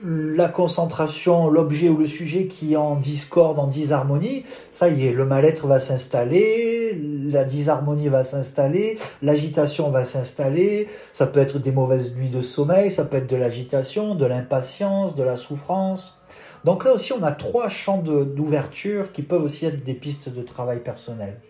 la 0.04 0.48
concentration, 0.48 1.48
l'objet 1.48 1.88
ou 1.88 1.96
le 1.96 2.06
sujet 2.06 2.46
qui 2.46 2.74
est 2.74 2.76
en 2.76 2.96
discorde, 2.96 3.58
en 3.58 3.66
disharmonie, 3.66 4.44
ça 4.70 4.88
y 4.88 5.06
est, 5.06 5.12
le 5.12 5.24
mal-être 5.24 5.66
va 5.66 5.80
s'installer, 5.80 7.00
la 7.30 7.44
disharmonie 7.44 8.08
va 8.08 8.22
s'installer, 8.22 8.98
l'agitation 9.22 9.90
va 9.90 10.04
s'installer, 10.04 10.88
ça 11.12 11.26
peut 11.26 11.40
être 11.40 11.58
des 11.58 11.72
mauvaises 11.72 12.16
nuits 12.16 12.28
de 12.28 12.42
sommeil, 12.42 12.90
ça 12.90 13.04
peut 13.04 13.16
être 13.16 13.30
de 13.30 13.36
l'agitation, 13.36 14.14
de 14.14 14.26
l'impatience, 14.26 15.14
de 15.14 15.22
la 15.22 15.36
souffrance. 15.36 16.16
Donc 16.64 16.84
là 16.84 16.92
aussi, 16.92 17.12
on 17.12 17.22
a 17.22 17.32
trois 17.32 17.68
champs 17.68 17.98
d'ouverture 17.98 19.12
qui 19.12 19.22
peuvent 19.22 19.42
aussi 19.42 19.66
être 19.66 19.84
des 19.84 19.94
pistes 19.94 20.28
de 20.28 20.42
travail 20.42 20.80
personnel. 20.80 21.40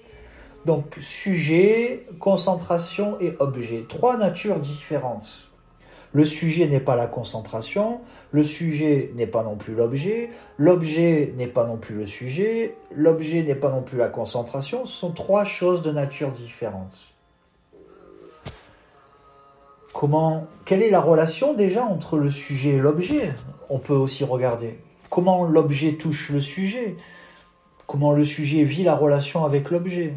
Donc 0.67 0.97
sujet, 0.99 2.09
concentration 2.19 3.21
et 3.21 3.37
objet. 3.39 3.85
Trois 3.89 4.17
natures 4.17 4.59
différentes. 4.59 5.49
Le 6.13 6.25
sujet 6.25 6.67
n'est 6.67 6.81
pas 6.81 6.97
la 6.97 7.07
concentration, 7.07 8.01
le 8.33 8.43
sujet 8.43 9.13
n'est 9.15 9.29
pas 9.29 9.45
non 9.45 9.55
plus 9.55 9.75
l'objet, 9.75 10.29
l'objet 10.59 11.33
n'est 11.37 11.47
pas 11.47 11.65
non 11.67 11.77
plus 11.77 11.95
le 11.95 12.05
sujet, 12.05 12.75
l'objet 12.93 13.45
n'est 13.45 13.55
pas 13.55 13.71
non 13.71 13.83
plus 13.83 13.97
la 13.97 14.09
concentration. 14.09 14.87
Ce 14.87 14.99
sont 14.99 15.13
trois 15.13 15.45
choses 15.45 15.83
de 15.83 15.93
nature 15.93 16.33
différente. 16.33 17.15
Comment, 19.93 20.49
quelle 20.65 20.83
est 20.83 20.91
la 20.91 21.01
relation 21.01 21.55
déjà 21.55 21.85
entre 21.85 22.19
le 22.19 22.29
sujet 22.29 22.71
et 22.71 22.81
l'objet? 22.81 23.31
On 23.71 23.79
peut 23.79 23.95
aussi 23.95 24.25
regarder. 24.25 24.81
Comment 25.11 25.45
l'objet 25.45 25.93
touche 25.93 26.31
le 26.31 26.41
sujet? 26.41 26.97
Comment 27.87 28.13
le 28.13 28.25
sujet 28.25 28.65
vit 28.65 28.83
la 28.83 28.97
relation 28.97 29.45
avec 29.45 29.71
l'objet? 29.71 30.15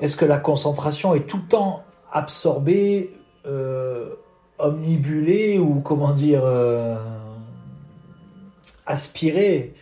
Est-ce 0.00 0.16
que 0.16 0.24
la 0.24 0.38
concentration 0.38 1.14
est 1.14 1.26
tout 1.26 1.36
le 1.36 1.48
temps 1.48 1.84
absorbée, 2.10 3.14
euh, 3.46 4.14
omnibulée 4.58 5.58
ou 5.58 5.80
comment 5.80 6.12
dire 6.12 6.42
euh, 6.44 6.96
aspirée 8.86 9.74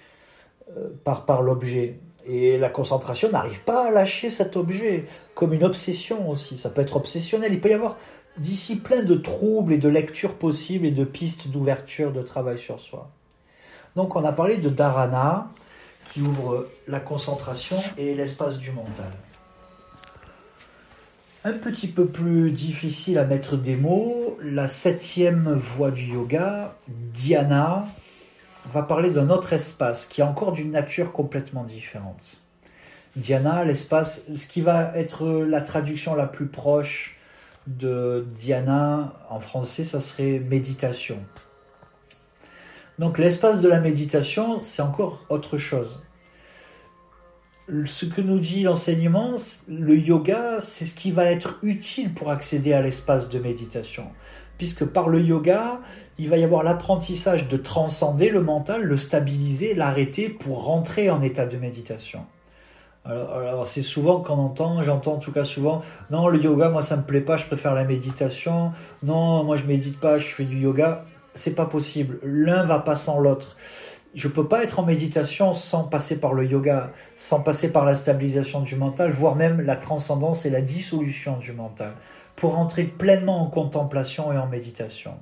euh, 0.76 0.90
par, 1.04 1.24
par 1.24 1.42
l'objet? 1.42 2.00
Et 2.26 2.58
la 2.58 2.68
concentration 2.68 3.30
n'arrive 3.30 3.60
pas 3.60 3.86
à 3.86 3.90
lâcher 3.90 4.28
cet 4.28 4.56
objet, 4.56 5.04
comme 5.34 5.54
une 5.54 5.64
obsession 5.64 6.28
aussi. 6.28 6.58
Ça 6.58 6.68
peut 6.68 6.82
être 6.82 6.96
obsessionnel. 6.96 7.54
Il 7.54 7.60
peut 7.60 7.70
y 7.70 7.74
avoir 7.74 7.96
d'ici 8.36 8.76
plein 8.76 9.02
de 9.02 9.14
troubles 9.14 9.72
et 9.72 9.78
de 9.78 9.88
lectures 9.88 10.34
possibles 10.34 10.84
et 10.84 10.90
de 10.90 11.04
pistes 11.04 11.48
d'ouverture 11.48 12.12
de 12.12 12.22
travail 12.22 12.58
sur 12.58 12.80
soi. 12.80 13.08
Donc 13.96 14.14
on 14.14 14.24
a 14.24 14.32
parlé 14.32 14.58
de 14.58 14.68
dharana, 14.68 15.48
qui 16.12 16.20
ouvre 16.20 16.68
la 16.86 17.00
concentration 17.00 17.76
et 17.96 18.14
l'espace 18.14 18.58
du 18.58 18.72
mental 18.72 19.12
un 21.44 21.52
petit 21.52 21.88
peu 21.88 22.06
plus 22.06 22.50
difficile 22.50 23.18
à 23.18 23.24
mettre 23.24 23.56
des 23.56 23.76
mots, 23.76 24.38
la 24.42 24.68
septième 24.68 25.52
voie 25.52 25.90
du 25.90 26.04
yoga, 26.04 26.76
Dhyana, 26.88 27.86
va 28.72 28.82
parler 28.82 29.10
d'un 29.10 29.30
autre 29.30 29.52
espace 29.52 30.06
qui 30.06 30.20
est 30.20 30.24
encore 30.24 30.52
d'une 30.52 30.70
nature 30.70 31.12
complètement 31.12 31.64
différente. 31.64 32.38
Dhyana, 33.16 33.64
l'espace, 33.64 34.24
ce 34.34 34.46
qui 34.46 34.60
va 34.60 34.92
être 34.96 35.26
la 35.28 35.60
traduction 35.60 36.14
la 36.14 36.26
plus 36.26 36.46
proche 36.46 37.16
de 37.66 38.26
Dhyana 38.36 39.14
en 39.30 39.40
français, 39.40 39.84
ça 39.84 40.00
serait 40.00 40.40
méditation. 40.40 41.18
Donc 42.98 43.18
l'espace 43.18 43.60
de 43.60 43.68
la 43.68 43.80
méditation, 43.80 44.60
c'est 44.60 44.82
encore 44.82 45.24
autre 45.28 45.56
chose 45.56 46.02
ce 47.84 48.06
que 48.06 48.20
nous 48.20 48.38
dit 48.38 48.62
l'enseignement, 48.62 49.36
le 49.68 49.96
yoga, 49.96 50.60
c'est 50.60 50.84
ce 50.84 50.94
qui 50.94 51.12
va 51.12 51.26
être 51.26 51.58
utile 51.62 52.14
pour 52.14 52.30
accéder 52.30 52.72
à 52.72 52.80
l'espace 52.80 53.28
de 53.28 53.38
méditation. 53.38 54.06
Puisque 54.56 54.84
par 54.84 55.08
le 55.08 55.20
yoga, 55.20 55.80
il 56.18 56.28
va 56.28 56.36
y 56.36 56.44
avoir 56.44 56.62
l'apprentissage 56.64 57.48
de 57.48 57.56
transcender 57.56 58.30
le 58.30 58.40
mental, 58.40 58.82
le 58.82 58.98
stabiliser, 58.98 59.74
l'arrêter 59.74 60.28
pour 60.28 60.64
rentrer 60.64 61.10
en 61.10 61.22
état 61.22 61.46
de 61.46 61.56
méditation. 61.56 62.26
Alors, 63.04 63.66
c'est 63.66 63.82
souvent 63.82 64.20
qu'on 64.20 64.34
entend, 64.34 64.82
j'entends 64.82 65.14
en 65.14 65.18
tout 65.18 65.32
cas 65.32 65.44
souvent, 65.44 65.80
non 66.10 66.28
le 66.28 66.42
yoga 66.42 66.68
moi 66.68 66.82
ça 66.82 66.96
me 66.96 67.02
plaît 67.02 67.22
pas, 67.22 67.36
je 67.36 67.46
préfère 67.46 67.72
la 67.72 67.84
méditation. 67.84 68.72
Non 69.02 69.44
moi 69.44 69.56
je 69.56 69.62
médite 69.64 69.98
pas, 69.98 70.18
je 70.18 70.26
fais 70.26 70.44
du 70.44 70.58
yoga. 70.58 71.04
C'est 71.32 71.54
pas 71.54 71.66
possible. 71.66 72.18
L'un 72.22 72.64
va 72.64 72.80
pas 72.80 72.96
sans 72.96 73.20
l'autre 73.20 73.56
je 74.18 74.26
ne 74.26 74.32
peux 74.32 74.48
pas 74.48 74.64
être 74.64 74.80
en 74.80 74.84
méditation 74.84 75.52
sans 75.52 75.84
passer 75.84 76.18
par 76.18 76.34
le 76.34 76.44
yoga, 76.44 76.90
sans 77.14 77.40
passer 77.40 77.70
par 77.70 77.84
la 77.84 77.94
stabilisation 77.94 78.62
du 78.62 78.74
mental, 78.74 79.12
voire 79.12 79.36
même 79.36 79.60
la 79.60 79.76
transcendance 79.76 80.44
et 80.44 80.50
la 80.50 80.60
dissolution 80.60 81.36
du 81.36 81.52
mental, 81.52 81.92
pour 82.34 82.58
entrer 82.58 82.82
pleinement 82.82 83.40
en 83.40 83.46
contemplation 83.46 84.32
et 84.32 84.36
en 84.36 84.48
méditation. 84.48 85.12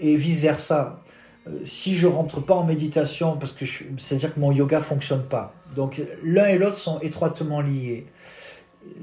Et 0.00 0.16
vice-versa. 0.16 1.02
Euh, 1.46 1.60
si 1.64 1.98
je 1.98 2.06
rentre 2.06 2.40
pas 2.40 2.54
en 2.54 2.64
méditation, 2.64 3.36
parce 3.36 3.52
que 3.52 3.66
c'est-à-dire 3.98 4.32
que 4.32 4.40
mon 4.40 4.52
yoga 4.52 4.80
fonctionne 4.80 5.24
pas. 5.24 5.52
Donc 5.76 6.00
l'un 6.22 6.46
et 6.46 6.56
l'autre 6.56 6.78
sont 6.78 7.00
étroitement 7.00 7.60
liés. 7.60 8.06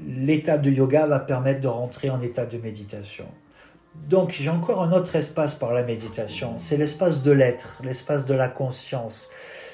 L'état 0.04 0.58
de 0.58 0.68
yoga 0.68 1.06
va 1.06 1.20
permettre 1.20 1.60
de 1.60 1.68
rentrer 1.68 2.10
en 2.10 2.20
état 2.20 2.44
de 2.44 2.58
méditation. 2.58 3.26
Donc 3.94 4.32
j'ai 4.32 4.48
encore 4.48 4.82
un 4.82 4.92
autre 4.92 5.16
espace 5.16 5.54
par 5.54 5.72
la 5.72 5.82
méditation, 5.82 6.54
c'est 6.56 6.76
l'espace 6.76 7.22
de 7.22 7.30
l'être, 7.30 7.82
l'espace 7.84 8.24
de 8.24 8.34
la 8.34 8.48
conscience. 8.48 9.28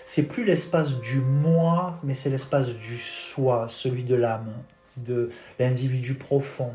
C'est 0.05 0.25
plus 0.25 0.45
l'espace 0.45 1.01
du 1.01 1.21
moi, 1.21 1.99
mais 2.03 2.15
c'est 2.15 2.31
l'espace 2.31 2.69
du 2.69 2.97
soi, 2.97 3.67
celui 3.69 4.05
de 4.05 4.15
l'âme, 4.15 4.53
de 4.97 5.29
l'individu 5.59 6.15
profond. 6.15 6.73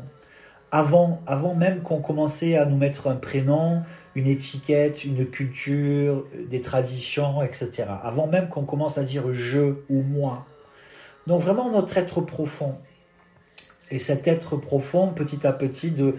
Avant, 0.70 1.20
avant 1.26 1.54
même 1.54 1.82
qu'on 1.82 2.00
commençait 2.00 2.56
à 2.56 2.64
nous 2.64 2.76
mettre 2.76 3.08
un 3.08 3.16
prénom, 3.16 3.82
une 4.14 4.26
étiquette, 4.26 5.04
une 5.04 5.26
culture, 5.26 6.24
des 6.50 6.60
traditions, 6.60 7.42
etc. 7.42 7.84
Avant 8.02 8.26
même 8.26 8.48
qu'on 8.48 8.64
commence 8.64 8.98
à 8.98 9.04
dire 9.04 9.32
je 9.32 9.74
ou 9.88 10.02
moi. 10.02 10.46
Donc 11.26 11.42
vraiment 11.42 11.70
notre 11.70 11.96
être 11.96 12.20
profond. 12.20 12.76
Et 13.90 13.98
cet 13.98 14.26
être 14.26 14.56
profond, 14.56 15.08
petit 15.08 15.46
à 15.46 15.52
petit, 15.52 15.90
de, 15.90 16.14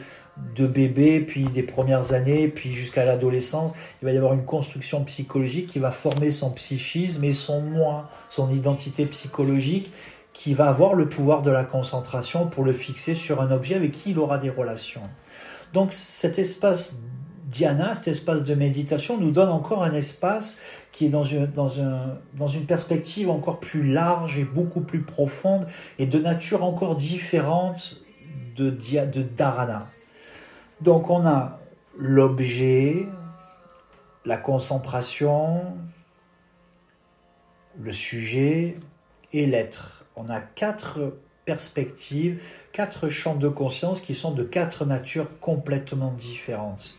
de 0.55 0.67
bébé, 0.67 1.21
puis 1.21 1.45
des 1.45 1.63
premières 1.63 2.13
années, 2.13 2.47
puis 2.47 2.71
jusqu'à 2.71 3.05
l'adolescence, 3.05 3.71
il 4.01 4.05
va 4.05 4.11
y 4.11 4.17
avoir 4.17 4.33
une 4.33 4.45
construction 4.45 5.03
psychologique 5.05 5.67
qui 5.67 5.79
va 5.79 5.91
former 5.91 6.31
son 6.31 6.51
psychisme 6.51 7.23
et 7.23 7.31
son 7.31 7.61
moi, 7.61 8.09
son 8.29 8.49
identité 8.51 9.05
psychologique, 9.05 9.91
qui 10.33 10.53
va 10.53 10.67
avoir 10.67 10.93
le 10.93 11.07
pouvoir 11.07 11.41
de 11.41 11.51
la 11.51 11.63
concentration 11.63 12.47
pour 12.47 12.65
le 12.65 12.73
fixer 12.73 13.13
sur 13.13 13.41
un 13.41 13.51
objet 13.51 13.75
avec 13.75 13.93
qui 13.93 14.11
il 14.11 14.19
aura 14.19 14.37
des 14.37 14.49
relations. 14.49 15.03
Donc 15.73 15.93
cet 15.93 16.39
espace 16.39 16.99
Diana, 17.55 17.93
cet 17.93 18.09
espace 18.09 18.43
de 18.43 18.53
méditation, 18.53 19.17
nous 19.17 19.31
donne 19.31 19.49
encore 19.49 19.83
un 19.83 19.93
espace 19.93 20.57
qui 20.91 21.05
est 21.05 21.09
dans 21.09 21.23
une, 21.23 22.65
perspective 22.67 23.29
encore 23.29 23.61
plus 23.61 23.89
large 23.89 24.37
et 24.37 24.43
beaucoup 24.43 24.81
plus 24.81 25.03
profonde 25.03 25.65
et 25.97 26.05
de 26.05 26.19
nature 26.19 26.65
encore 26.65 26.97
différente 26.97 28.01
de, 28.57 28.69
de 28.69 29.21
Dharana. 29.21 29.87
Donc 30.82 31.10
on 31.10 31.25
a 31.25 31.60
l'objet, 31.98 33.08
la 34.25 34.38
concentration, 34.38 35.77
le 37.79 37.91
sujet 37.91 38.77
et 39.34 39.46
l'être. 39.46 40.05
On 40.15 40.29
a 40.29 40.39
quatre 40.39 41.17
perspectives, 41.46 42.44
quatre 42.72 43.08
champs 43.10 43.36
de 43.36 43.48
conscience 43.48 44.01
qui 44.01 44.13
sont 44.13 44.32
de 44.32 44.44
quatre 44.44 44.86
natures 44.86 45.39
complètement 45.39 46.12
différentes. 46.12 46.96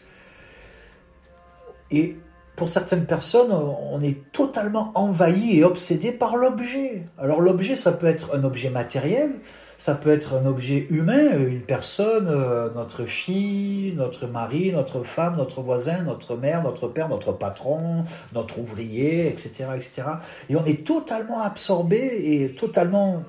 Et 1.91 2.17
pour 2.57 2.71
certaines 2.71 3.05
personnes, 3.05 3.53
on 3.53 4.01
est 4.01 4.33
totalement 4.33 4.91
envahi 4.95 5.59
et 5.59 5.65
obsédé 5.65 6.11
par 6.11 6.37
l'objet. 6.37 7.07
Alors 7.19 7.43
l'objet, 7.43 7.77
ça 7.77 7.93
peut 7.93 8.07
être 8.07 8.35
un 8.35 8.45
objet 8.45 8.71
matériel, 8.71 9.33
ça 9.77 9.95
peut 9.95 10.11
être 10.11 10.35
un 10.35 10.47
objet 10.47 10.87
humain, 10.89 11.39
une 11.39 11.61
personne, 11.61 12.29
euh, 12.29 12.71
notre 12.75 13.05
fille, 13.05 13.93
notre 13.95 14.27
mari, 14.27 14.73
notre 14.73 15.03
femme, 15.03 15.37
notre 15.37 15.61
voisin, 15.61 16.03
notre 16.05 16.35
mère, 16.35 16.63
notre 16.63 16.89
père, 16.89 17.11
notre 17.11 17.33
patron, 17.33 18.05
notre 18.33 18.59
ouvrier, 18.59 19.29
etc., 19.29 19.67
etc. 19.75 20.03
Et 20.49 20.57
on 20.57 20.65
est 20.65 20.87
totalement 20.87 21.43
absorbé 21.43 21.99
et 22.25 22.53
totalement 22.53 23.23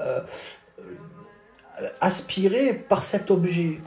euh, 0.00 0.20
aspiré 2.02 2.74
par 2.74 3.02
cet 3.02 3.30
objet. 3.30 3.78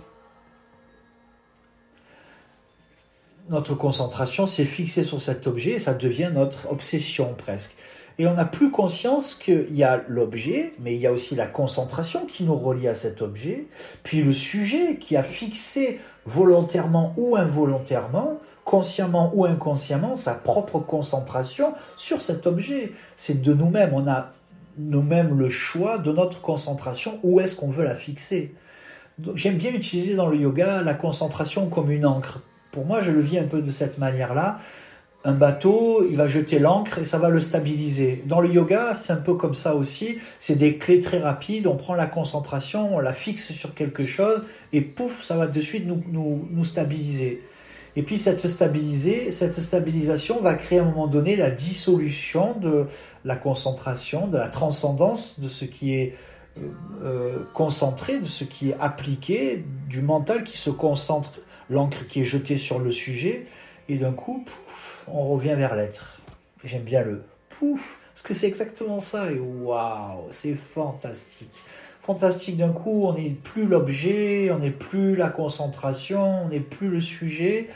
Notre 3.55 3.73
concentration 3.73 4.47
s'est 4.47 4.65
fixée 4.65 5.03
sur 5.03 5.21
cet 5.21 5.47
objet 5.47 5.71
et 5.71 5.79
ça 5.79 5.93
devient 5.93 6.29
notre 6.33 6.69
obsession 6.69 7.33
presque. 7.37 7.73
Et 8.19 8.27
on 8.27 8.33
n'a 8.33 8.43
plus 8.43 8.69
conscience 8.69 9.33
qu'il 9.33 9.73
y 9.73 9.83
a 9.83 10.03
l'objet, 10.09 10.73
mais 10.79 10.93
il 10.93 10.99
y 10.99 11.07
a 11.07 11.11
aussi 11.13 11.35
la 11.35 11.47
concentration 11.47 12.25
qui 12.25 12.43
nous 12.43 12.55
relie 12.55 12.89
à 12.89 12.95
cet 12.95 13.21
objet, 13.21 13.65
puis 14.03 14.21
le 14.21 14.33
sujet 14.33 14.97
qui 14.97 15.15
a 15.15 15.23
fixé 15.23 15.99
volontairement 16.25 17.13
ou 17.15 17.37
involontairement, 17.37 18.39
consciemment 18.65 19.31
ou 19.33 19.45
inconsciemment, 19.45 20.17
sa 20.17 20.33
propre 20.33 20.79
concentration 20.79 21.73
sur 21.95 22.19
cet 22.19 22.47
objet. 22.47 22.91
C'est 23.15 23.41
de 23.41 23.53
nous-mêmes, 23.53 23.93
on 23.93 24.05
a 24.07 24.33
nous-mêmes 24.77 25.37
le 25.37 25.49
choix 25.49 25.97
de 25.97 26.11
notre 26.11 26.41
concentration, 26.41 27.19
où 27.23 27.39
est-ce 27.39 27.55
qu'on 27.55 27.69
veut 27.69 27.85
la 27.85 27.95
fixer? 27.95 28.53
J'aime 29.33 29.55
bien 29.55 29.71
utiliser 29.71 30.15
dans 30.15 30.27
le 30.27 30.37
yoga 30.37 30.81
la 30.81 30.93
concentration 30.93 31.69
comme 31.69 31.89
une 31.89 32.05
encre 32.05 32.41
pour 32.75 32.85
moi, 32.85 32.99
je 32.99 33.09
le 33.09 33.21
vis 33.21 33.39
un 33.39 33.45
peu 33.45 33.61
de 33.61 33.71
cette 33.71 33.99
manière-là. 33.99 34.57
Un 35.23 35.31
bateau, 35.31 36.05
il 36.07 36.17
va 36.17 36.27
jeter 36.27 36.59
l'ancre 36.59 36.99
et 36.99 37.05
ça 37.05 37.17
va 37.17 37.29
le 37.29 37.39
stabiliser. 37.39 38.21
Dans 38.27 38.41
le 38.41 38.49
yoga, 38.49 38.93
c'est 38.93 39.13
un 39.13 39.21
peu 39.27 39.35
comme 39.35 39.53
ça 39.53 39.75
aussi. 39.75 40.17
C'est 40.39 40.57
des 40.57 40.77
clés 40.77 40.99
très 40.99 41.19
rapides. 41.19 41.67
On 41.67 41.77
prend 41.77 41.95
la 41.95 42.05
concentration, 42.05 42.93
on 42.97 42.99
la 42.99 43.13
fixe 43.13 43.53
sur 43.53 43.73
quelque 43.73 44.05
chose 44.05 44.43
et 44.73 44.81
pouf, 44.81 45.23
ça 45.23 45.37
va 45.37 45.47
de 45.47 45.61
suite 45.61 45.87
nous, 45.87 46.03
nous, 46.11 46.63
stabiliser. 46.65 47.41
Et 47.95 48.03
puis 48.03 48.19
cette, 48.19 48.45
stabiliser, 48.45 49.31
cette 49.31 49.53
stabilisation 49.53 50.41
va 50.41 50.53
créer 50.55 50.79
à 50.79 50.81
un 50.81 50.85
moment 50.85 51.07
donné 51.07 51.37
la 51.37 51.51
dissolution 51.51 52.55
de 52.59 52.85
la 53.23 53.37
concentration, 53.37 54.27
de 54.27 54.37
la 54.37 54.49
transcendance 54.49 55.39
de 55.39 55.47
ce 55.47 55.63
qui 55.63 55.95
est 55.95 56.13
euh, 56.57 56.61
euh, 57.03 57.37
concentré, 57.53 58.19
de 58.19 58.27
ce 58.27 58.43
qui 58.43 58.71
est 58.71 58.77
appliqué, 58.81 59.63
du 59.87 60.01
mental 60.01 60.43
qui 60.43 60.57
se 60.57 60.69
concentre 60.69 61.39
l'encre 61.69 62.07
qui 62.07 62.21
est 62.21 62.25
jetée 62.25 62.57
sur 62.57 62.79
le 62.79 62.91
sujet, 62.91 63.45
et 63.89 63.95
d'un 63.95 64.13
coup, 64.13 64.43
pouf, 64.45 65.05
on 65.07 65.29
revient 65.29 65.55
vers 65.57 65.75
l'être. 65.75 66.19
J'aime 66.63 66.83
bien 66.83 67.03
le 67.03 67.23
pouf, 67.49 68.01
parce 68.13 68.23
que 68.23 68.33
c'est 68.33 68.47
exactement 68.47 68.99
ça, 68.99 69.31
et 69.31 69.39
waouh, 69.39 70.27
c'est 70.31 70.55
fantastique. 70.55 71.53
Fantastique 72.01 72.57
d'un 72.57 72.71
coup, 72.71 73.05
on 73.05 73.13
n'est 73.13 73.31
plus 73.31 73.65
l'objet, 73.65 74.51
on 74.51 74.59
n'est 74.59 74.71
plus 74.71 75.15
la 75.15 75.29
concentration, 75.29 76.45
on 76.45 76.49
n'est 76.49 76.59
plus 76.59 76.89
le 76.89 77.01
sujet, 77.01 77.67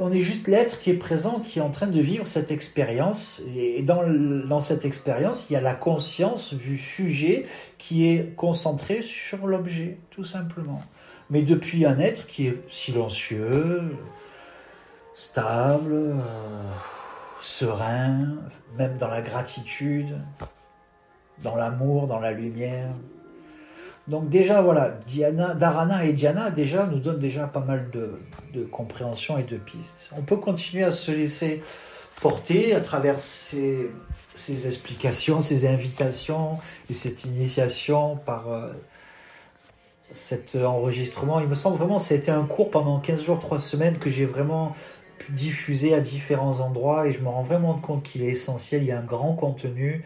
on 0.00 0.12
est 0.12 0.20
juste 0.20 0.48
l'être 0.48 0.80
qui 0.80 0.90
est 0.90 0.94
présent, 0.94 1.40
qui 1.40 1.58
est 1.58 1.62
en 1.62 1.70
train 1.70 1.86
de 1.86 2.00
vivre 2.00 2.26
cette 2.26 2.50
expérience. 2.50 3.42
Et 3.56 3.82
dans, 3.82 4.02
dans 4.46 4.60
cette 4.60 4.84
expérience, 4.84 5.48
il 5.48 5.54
y 5.54 5.56
a 5.56 5.60
la 5.60 5.74
conscience 5.74 6.54
du 6.54 6.76
sujet 6.76 7.44
qui 7.78 8.08
est 8.08 8.34
concentré 8.36 9.02
sur 9.02 9.46
l'objet, 9.46 9.98
tout 10.10 10.24
simplement 10.24 10.80
mais 11.30 11.42
depuis 11.42 11.84
un 11.84 11.98
être 11.98 12.26
qui 12.26 12.46
est 12.46 12.62
silencieux, 12.68 13.96
stable, 15.14 15.92
euh, 15.92 16.14
serein, 17.40 18.36
même 18.76 18.96
dans 18.96 19.08
la 19.08 19.20
gratitude, 19.20 20.16
dans 21.42 21.56
l'amour, 21.56 22.06
dans 22.06 22.20
la 22.20 22.32
lumière. 22.32 22.90
Donc 24.06 24.30
déjà, 24.30 24.62
voilà, 24.62 24.96
Diana, 25.06 25.54
Dharana 25.54 26.06
et 26.06 26.14
Diana 26.14 26.50
déjà 26.50 26.86
nous 26.86 26.98
donnent 26.98 27.18
déjà 27.18 27.46
pas 27.46 27.60
mal 27.60 27.90
de, 27.90 28.18
de 28.54 28.64
compréhension 28.64 29.36
et 29.36 29.42
de 29.42 29.58
pistes. 29.58 30.10
On 30.16 30.22
peut 30.22 30.38
continuer 30.38 30.84
à 30.84 30.90
se 30.90 31.10
laisser 31.10 31.62
porter 32.20 32.74
à 32.74 32.80
travers 32.80 33.20
ces, 33.20 33.90
ces 34.34 34.66
explications, 34.66 35.40
ces 35.40 35.66
invitations 35.66 36.58
et 36.88 36.94
cette 36.94 37.24
initiation 37.26 38.16
par 38.16 38.50
euh, 38.50 38.72
cet 40.10 40.56
enregistrement. 40.56 41.40
Il 41.40 41.48
me 41.48 41.54
semble 41.54 41.76
vraiment 41.76 41.98
ça 41.98 42.14
a 42.14 42.32
un 42.32 42.44
cours 42.44 42.70
pendant 42.70 42.98
15 42.98 43.22
jours, 43.22 43.38
3 43.38 43.58
semaines 43.58 43.98
que 43.98 44.10
j'ai 44.10 44.24
vraiment 44.24 44.72
pu 45.18 45.32
diffuser 45.32 45.94
à 45.94 46.00
différents 46.00 46.60
endroits 46.60 47.06
et 47.06 47.12
je 47.12 47.20
me 47.20 47.28
rends 47.28 47.42
vraiment 47.42 47.74
compte 47.74 48.02
qu'il 48.02 48.22
est 48.22 48.28
essentiel. 48.28 48.82
Il 48.82 48.88
y 48.88 48.92
a 48.92 48.98
un 48.98 49.04
grand 49.04 49.34
contenu. 49.34 50.02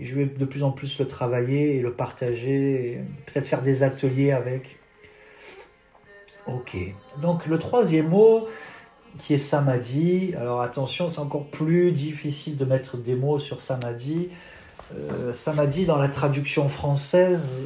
Je 0.00 0.14
vais 0.14 0.26
de 0.26 0.44
plus 0.44 0.62
en 0.62 0.70
plus 0.70 0.98
le 0.98 1.06
travailler 1.06 1.76
et 1.76 1.80
le 1.80 1.92
partager, 1.92 3.00
peut-être 3.26 3.48
faire 3.48 3.62
des 3.62 3.82
ateliers 3.82 4.30
avec. 4.30 4.78
Ok. 6.46 6.76
Donc 7.20 7.46
le 7.46 7.58
troisième 7.58 8.08
mot 8.08 8.46
qui 9.18 9.34
est 9.34 9.38
samadhi. 9.38 10.34
Alors 10.36 10.60
attention, 10.60 11.10
c'est 11.10 11.20
encore 11.20 11.46
plus 11.46 11.90
difficile 11.92 12.56
de 12.56 12.64
mettre 12.64 12.96
des 12.96 13.16
mots 13.16 13.38
sur 13.38 13.60
samadhi. 13.60 14.28
Euh, 14.94 15.32
samadhi 15.32 15.84
dans 15.84 15.96
la 15.96 16.08
traduction 16.08 16.68
française, 16.68 17.56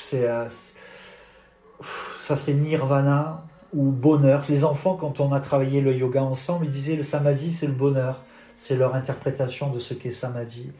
c'est 0.00 0.26
ça 2.20 2.36
serait 2.36 2.54
nirvana 2.54 3.44
ou 3.74 3.90
bonheur. 3.90 4.44
Les 4.48 4.64
enfants, 4.64 4.96
quand 4.96 5.20
on 5.20 5.32
a 5.32 5.40
travaillé 5.40 5.80
le 5.80 5.94
yoga 5.94 6.22
ensemble, 6.22 6.66
ils 6.66 6.70
disaient 6.70 6.96
le 6.96 7.02
samadhi, 7.02 7.52
c'est 7.52 7.66
le 7.66 7.72
bonheur. 7.72 8.22
C'est 8.54 8.76
leur 8.76 8.94
interprétation 8.94 9.70
de 9.70 9.78
ce 9.78 9.94
qu'est 9.94 10.10
samadhi. 10.10 10.70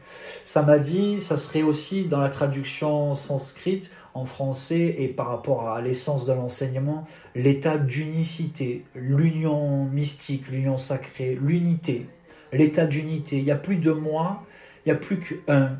Samadhi, 0.43 1.19
ça 1.19 1.37
serait 1.37 1.63
aussi 1.63 2.05
dans 2.05 2.19
la 2.19 2.29
traduction 2.29 3.15
sanscrite 3.15 3.89
en 4.13 4.25
français 4.25 4.95
et 4.99 5.07
par 5.07 5.27
rapport 5.27 5.69
à 5.69 5.81
l'essence 5.81 6.25
de 6.25 6.33
l'enseignement, 6.33 7.03
l'état 7.33 7.79
d'unicité, 7.79 8.85
l'union 8.93 9.85
mystique, 9.85 10.49
l'union 10.49 10.77
sacrée, 10.77 11.37
l'unité, 11.41 12.07
l'état 12.51 12.85
d'unité. 12.85 13.39
Il 13.39 13.43
n'y 13.43 13.51
a 13.51 13.55
plus 13.55 13.77
de 13.77 13.91
moi, 13.91 14.43
il 14.85 14.89
n'y 14.89 14.95
a 14.95 14.99
plus 14.99 15.19
qu'un. 15.19 15.79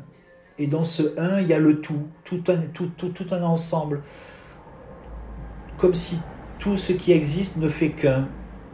Et 0.58 0.66
dans 0.66 0.84
ce 0.84 1.18
un, 1.18 1.40
il 1.40 1.46
y 1.46 1.52
a 1.52 1.58
le 1.58 1.80
tout, 1.80 2.08
tout 2.24 2.42
un, 2.48 2.58
tout, 2.72 2.90
tout, 2.96 3.10
tout 3.10 3.26
un 3.32 3.42
ensemble 3.42 4.02
comme 5.78 5.94
si 5.94 6.18
tout 6.58 6.76
ce 6.76 6.92
qui 6.92 7.12
existe 7.12 7.56
ne 7.56 7.68
fait 7.68 7.90
qu'un. 7.90 8.28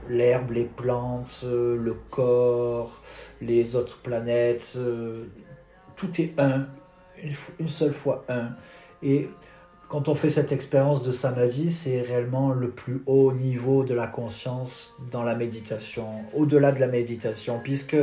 L'herbe, 0.09 0.51
les 0.51 0.65
plantes, 0.65 1.43
euh, 1.45 1.77
le 1.77 1.95
corps, 1.95 3.01
les 3.41 3.77
autres 3.77 3.99
planètes, 3.99 4.73
euh, 4.75 5.27
tout 5.95 6.21
est 6.21 6.33
un, 6.41 6.67
une 7.61 7.69
seule 7.69 7.93
fois 7.93 8.25
un. 8.29 8.49
Et 9.05 9.29
quand 9.91 10.09
on 10.09 10.15
fait 10.15 10.29
cette 10.29 10.53
expérience 10.53 11.03
de 11.03 11.11
samadhi, 11.11 11.71
c'est 11.71 12.01
réellement 12.01 12.53
le 12.53 12.71
plus 12.71 13.03
haut 13.07 13.33
niveau 13.33 13.83
de 13.83 13.93
la 13.93 14.07
conscience 14.07 14.95
dans 15.11 15.25
la 15.25 15.35
méditation, 15.35 16.07
au-delà 16.33 16.71
de 16.71 16.79
la 16.79 16.87
méditation, 16.87 17.61
puisque 17.63 17.97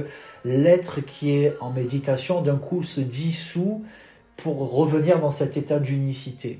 l'être 0.43 0.99
qui 0.99 1.31
est 1.31 1.55
en 1.61 1.71
méditation 1.71 2.41
d'un 2.41 2.57
coup 2.57 2.83
se 2.83 2.99
dissout 2.99 3.85
pour 4.35 4.69
revenir 4.71 5.19
dans 5.19 5.29
cet 5.29 5.55
état 5.55 5.79
d'unicité, 5.79 6.59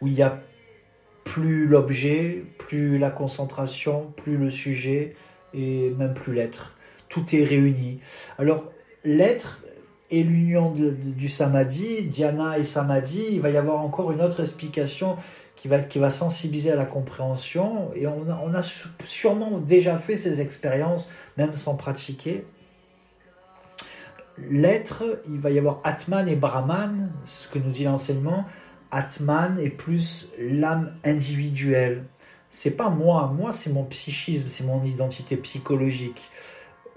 où 0.00 0.06
il 0.06 0.14
n'y 0.14 0.22
a 0.22 0.38
plus 1.24 1.66
l'objet, 1.66 2.42
plus 2.58 2.98
la 2.98 3.10
concentration, 3.10 4.12
plus 4.16 4.36
le 4.36 4.50
sujet 4.50 5.14
et 5.54 5.90
même 5.90 6.14
plus 6.14 6.34
l'être. 6.34 6.76
Tout 7.08 7.24
est 7.34 7.44
réuni. 7.44 8.00
Alors 8.38 8.64
l'être 9.04 9.60
et 10.10 10.24
l'union 10.24 10.72
du 10.72 11.28
samadhi, 11.28 12.02
dhyana 12.04 12.58
et 12.58 12.64
samadhi, 12.64 13.26
il 13.30 13.40
va 13.40 13.50
y 13.50 13.56
avoir 13.56 13.80
encore 13.80 14.10
une 14.10 14.20
autre 14.20 14.40
explication 14.40 15.16
qui 15.54 15.68
va, 15.68 15.78
qui 15.78 15.98
va 15.98 16.10
sensibiliser 16.10 16.72
à 16.72 16.76
la 16.76 16.84
compréhension. 16.84 17.90
Et 17.94 18.06
on 18.06 18.28
a, 18.28 18.40
on 18.44 18.54
a 18.54 18.62
sûrement 18.62 19.58
déjà 19.58 19.98
fait 19.98 20.16
ces 20.16 20.40
expériences, 20.40 21.10
même 21.36 21.54
sans 21.54 21.76
pratiquer. 21.76 22.44
L'être, 24.50 25.04
il 25.28 25.38
va 25.38 25.50
y 25.50 25.58
avoir 25.58 25.80
Atman 25.84 26.26
et 26.26 26.34
Brahman, 26.34 27.12
ce 27.24 27.46
que 27.46 27.58
nous 27.58 27.70
dit 27.70 27.84
l'enseignement. 27.84 28.46
Atman 28.90 29.58
est 29.58 29.70
plus 29.70 30.32
l'âme 30.38 30.94
individuelle. 31.04 32.04
C'est 32.48 32.76
pas 32.76 32.90
moi, 32.90 33.32
moi 33.36 33.52
c'est 33.52 33.72
mon 33.72 33.84
psychisme, 33.84 34.48
c'est 34.48 34.64
mon 34.64 34.84
identité 34.84 35.36
psychologique. 35.36 36.22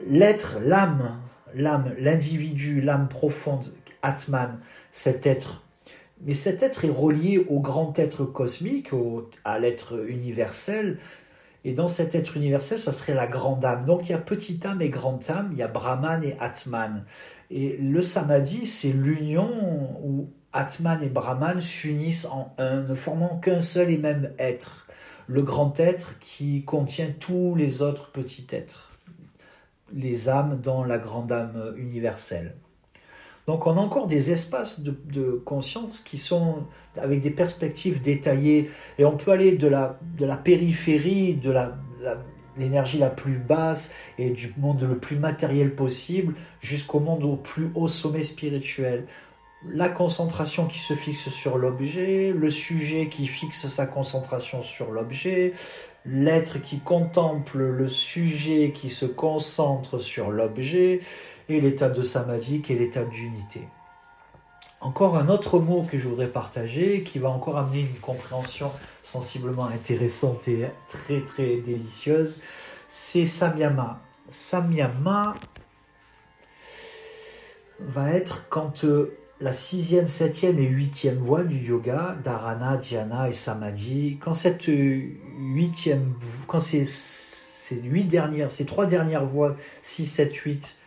L'être, 0.07 0.59
l'âme, 0.65 1.19
l'âme, 1.53 1.93
l'individu, 1.99 2.81
l'âme 2.81 3.07
profonde, 3.07 3.71
Atman, 4.01 4.59
cet 4.91 5.25
être. 5.27 5.63
Mais 6.25 6.33
cet 6.33 6.63
être 6.63 6.85
est 6.85 6.89
relié 6.89 7.45
au 7.49 7.59
grand 7.59 7.97
être 7.99 8.25
cosmique, 8.25 8.89
à 9.45 9.59
l'être 9.59 10.07
universel. 10.07 10.97
Et 11.65 11.73
dans 11.73 11.87
cet 11.87 12.15
être 12.15 12.35
universel, 12.35 12.79
ça 12.79 12.91
serait 12.91 13.13
la 13.13 13.27
grande 13.27 13.63
âme. 13.63 13.85
Donc 13.85 14.09
il 14.09 14.11
y 14.11 14.15
a 14.15 14.17
petite 14.17 14.65
âme 14.65 14.81
et 14.81 14.89
grande 14.89 15.23
âme, 15.29 15.49
il 15.53 15.59
y 15.59 15.61
a 15.61 15.67
Brahman 15.67 16.23
et 16.23 16.35
Atman. 16.39 17.05
Et 17.49 17.77
le 17.77 18.01
samadhi, 18.01 18.65
c'est 18.65 18.91
l'union 18.91 19.49
où 20.03 20.29
Atman 20.53 21.01
et 21.01 21.09
Brahman 21.09 21.61
s'unissent 21.61 22.25
en 22.25 22.53
un, 22.57 22.81
ne 22.83 22.95
formant 22.95 23.39
qu'un 23.39 23.59
seul 23.59 23.89
et 23.89 23.97
même 23.97 24.31
être, 24.37 24.87
le 25.27 25.41
grand 25.41 25.79
être 25.79 26.19
qui 26.19 26.63
contient 26.63 27.11
tous 27.19 27.55
les 27.55 27.81
autres 27.81 28.11
petits 28.11 28.47
êtres, 28.51 28.91
les 29.93 30.29
âmes 30.29 30.59
dans 30.61 30.83
la 30.83 30.97
grande 30.97 31.31
âme 31.31 31.73
universelle. 31.77 32.55
Donc 33.47 33.67
on 33.67 33.77
a 33.77 33.81
encore 33.81 34.07
des 34.07 34.31
espaces 34.31 34.79
de, 34.81 35.41
conscience 35.45 35.99
qui 35.99 36.17
sont 36.17 36.63
avec 36.97 37.21
des 37.21 37.29
perspectives 37.29 38.01
détaillées 38.01 38.69
et 38.97 39.05
on 39.05 39.17
peut 39.17 39.31
aller 39.31 39.53
de 39.53 39.67
la, 39.67 39.97
périphérie, 40.43 41.33
de 41.33 41.53
l'énergie 42.57 42.99
la 42.99 43.09
plus 43.09 43.37
basse 43.37 43.91
et 44.17 44.29
du 44.29 44.53
monde 44.57 44.81
le 44.83 44.97
plus 44.97 45.17
matériel 45.17 45.75
possible 45.75 46.35
jusqu'au 46.61 47.01
monde 47.01 47.25
au 47.25 47.35
plus 47.35 47.69
haut 47.75 47.89
sommet 47.89 48.23
spirituel. 48.23 49.07
La 49.69 49.87
concentration 49.87 50.67
qui 50.67 50.79
se 50.79 50.93
fixe 50.93 51.29
sur 51.29 51.57
l'objet, 51.57 52.33
le 52.33 52.49
sujet 52.49 53.07
qui 53.07 53.27
fixe 53.27 53.67
sa 53.67 53.85
concentration 53.85 54.61
sur 54.61 54.91
l'objet, 54.91 55.53
l'être 56.05 56.61
qui 56.61 56.79
contemple 56.79 57.59
le 57.59 57.87
sujet 57.87 58.73
qui 58.75 58.89
se 58.89 59.05
concentre 59.05 59.99
sur 59.99 60.31
l'objet, 60.31 60.99
et 61.49 61.61
l'état 61.61 61.89
de 61.89 62.01
samadhi 62.01 62.61
qui 62.61 62.73
est 62.73 62.77
l'état 62.77 63.05
d'unité. 63.05 63.67
Encore 64.81 65.15
un 65.15 65.29
autre 65.29 65.59
mot 65.59 65.83
que 65.83 65.97
je 65.97 66.09
voudrais 66.09 66.27
partager, 66.27 67.03
qui 67.03 67.17
va 67.17 67.29
encore 67.29 67.57
amener 67.57 67.81
une 67.81 67.99
compréhension 68.01 68.69
sensiblement 69.01 69.65
intéressante 69.65 70.49
et 70.49 70.67
très 70.89 71.21
très 71.21 71.57
délicieuse, 71.57 72.41
c'est 72.87 73.25
Samyama. 73.25 74.01
Samyama 74.27 75.35
va 77.79 78.11
être 78.11 78.49
quand 78.49 78.83
euh, 78.83 79.17
la 79.43 79.51
sixième, 79.51 80.07
septième 80.07 80.57
et 80.57 80.65
huitième 80.65 81.17
voie 81.17 81.43
du 81.43 81.57
yoga, 81.57 82.15
dharana, 82.23 82.77
dhyana 82.77 83.27
et 83.27 83.33
samadhi, 83.33 84.17
quand 84.21 84.33
cette 84.33 84.67
huitième, 84.67 86.13
quand 86.47 86.61
ces, 86.61 86.85
ces 86.85 87.81
huit 87.81 88.05
dernières, 88.05 88.51
ces 88.51 88.65
trois 88.65 88.85
dernières 88.85 89.25
voies, 89.25 89.57
6, 89.81 90.05
7, 90.05 90.33
8, 90.33 90.77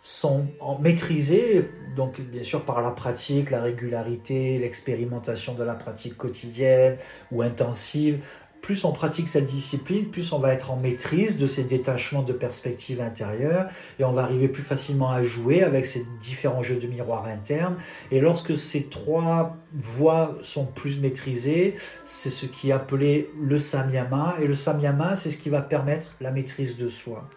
sont 0.00 0.46
maîtrisés, 0.80 1.68
donc 1.96 2.20
bien 2.20 2.44
sûr 2.44 2.64
par 2.64 2.82
la 2.82 2.90
pratique, 2.90 3.50
la 3.50 3.60
régularité, 3.60 4.58
l'expérimentation 4.58 5.54
de 5.54 5.64
la 5.64 5.74
pratique 5.74 6.16
quotidienne 6.16 6.98
ou 7.32 7.42
intensive. 7.42 8.24
Plus 8.64 8.82
on 8.86 8.92
pratique 8.92 9.28
cette 9.28 9.44
discipline, 9.44 10.06
plus 10.06 10.32
on 10.32 10.38
va 10.38 10.54
être 10.54 10.70
en 10.70 10.76
maîtrise 10.76 11.36
de 11.36 11.46
ces 11.46 11.64
détachements 11.64 12.22
de 12.22 12.32
perspective 12.32 13.02
intérieure 13.02 13.66
et 13.98 14.04
on 14.04 14.12
va 14.12 14.22
arriver 14.22 14.48
plus 14.48 14.62
facilement 14.62 15.10
à 15.10 15.22
jouer 15.22 15.62
avec 15.62 15.84
ces 15.84 16.06
différents 16.22 16.62
jeux 16.62 16.76
de 16.76 16.86
miroir 16.86 17.26
internes. 17.26 17.76
Et 18.10 18.22
lorsque 18.22 18.56
ces 18.56 18.84
trois 18.84 19.58
voies 19.74 20.34
sont 20.42 20.64
plus 20.64 20.98
maîtrisées, 20.98 21.74
c'est 22.04 22.30
ce 22.30 22.46
qui 22.46 22.70
est 22.70 22.72
appelé 22.72 23.28
le 23.38 23.58
samyama. 23.58 24.36
Et 24.40 24.46
le 24.46 24.54
samyama, 24.54 25.14
c'est 25.14 25.30
ce 25.30 25.36
qui 25.36 25.50
va 25.50 25.60
permettre 25.60 26.16
la 26.22 26.30
maîtrise 26.30 26.78
de 26.78 26.88
soi. 26.88 27.28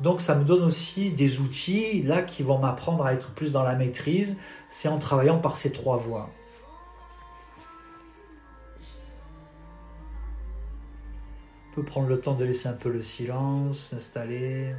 Donc 0.00 0.22
ça 0.22 0.34
me 0.34 0.44
donne 0.44 0.62
aussi 0.62 1.10
des 1.10 1.40
outils 1.40 2.02
là 2.04 2.22
qui 2.22 2.42
vont 2.42 2.58
m'apprendre 2.58 3.04
à 3.04 3.12
être 3.12 3.32
plus 3.34 3.52
dans 3.52 3.64
la 3.64 3.74
maîtrise, 3.74 4.38
c'est 4.68 4.88
en 4.88 4.98
travaillant 4.98 5.40
par 5.40 5.56
ces 5.56 5.72
trois 5.72 5.98
voies. 5.98 6.30
Peut 11.74 11.82
prendre 11.82 12.08
le 12.08 12.20
temps 12.20 12.34
de 12.34 12.44
laisser 12.44 12.68
un 12.68 12.74
peu 12.74 12.88
le 12.88 13.02
silence 13.02 13.88
s'installer, 13.90 14.74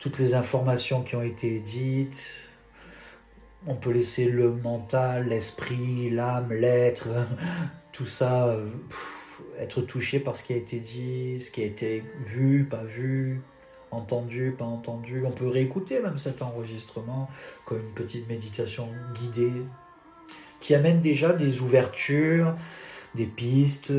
toutes 0.00 0.18
les 0.18 0.34
informations 0.34 1.02
qui 1.02 1.14
ont 1.14 1.22
été 1.22 1.60
dites. 1.60 2.22
On 3.66 3.76
peut 3.76 3.92
laisser 3.92 4.26
le 4.26 4.52
mental, 4.52 5.28
l'esprit, 5.28 6.10
l'âme, 6.10 6.52
l'être, 6.52 7.08
tout 7.92 8.06
ça 8.06 8.48
euh, 8.48 8.66
être 9.58 9.80
touché 9.82 10.18
par 10.18 10.34
ce 10.36 10.42
qui 10.42 10.52
a 10.52 10.56
été 10.56 10.80
dit, 10.80 11.40
ce 11.40 11.50
qui 11.50 11.62
a 11.62 11.64
été 11.64 12.02
vu, 12.26 12.64
pas 12.64 12.82
vu 12.82 13.40
entendu, 13.92 14.52
pas 14.58 14.64
entendu. 14.64 15.22
On 15.24 15.30
peut 15.30 15.46
réécouter 15.46 16.00
même 16.00 16.18
cet 16.18 16.42
enregistrement 16.42 17.30
comme 17.64 17.78
une 17.78 17.94
petite 17.94 18.28
méditation 18.28 18.88
guidée 19.14 19.62
qui 20.60 20.74
amène 20.74 21.00
déjà 21.00 21.32
des 21.32 21.60
ouvertures, 21.60 22.54
des 23.14 23.26
pistes. 23.26 23.92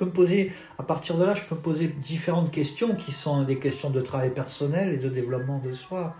Peux 0.00 0.06
me 0.06 0.12
poser, 0.12 0.52
à 0.78 0.82
partir 0.82 1.16
de 1.16 1.24
là, 1.24 1.34
je 1.34 1.42
peux 1.42 1.56
poser 1.56 1.86
différentes 1.86 2.50
questions 2.50 2.96
qui 2.96 3.12
sont 3.12 3.44
des 3.44 3.58
questions 3.58 3.90
de 3.90 4.00
travail 4.00 4.30
personnel 4.30 4.92
et 4.92 4.96
de 4.96 5.08
développement 5.08 5.58
de 5.58 5.72
soi 5.72 6.16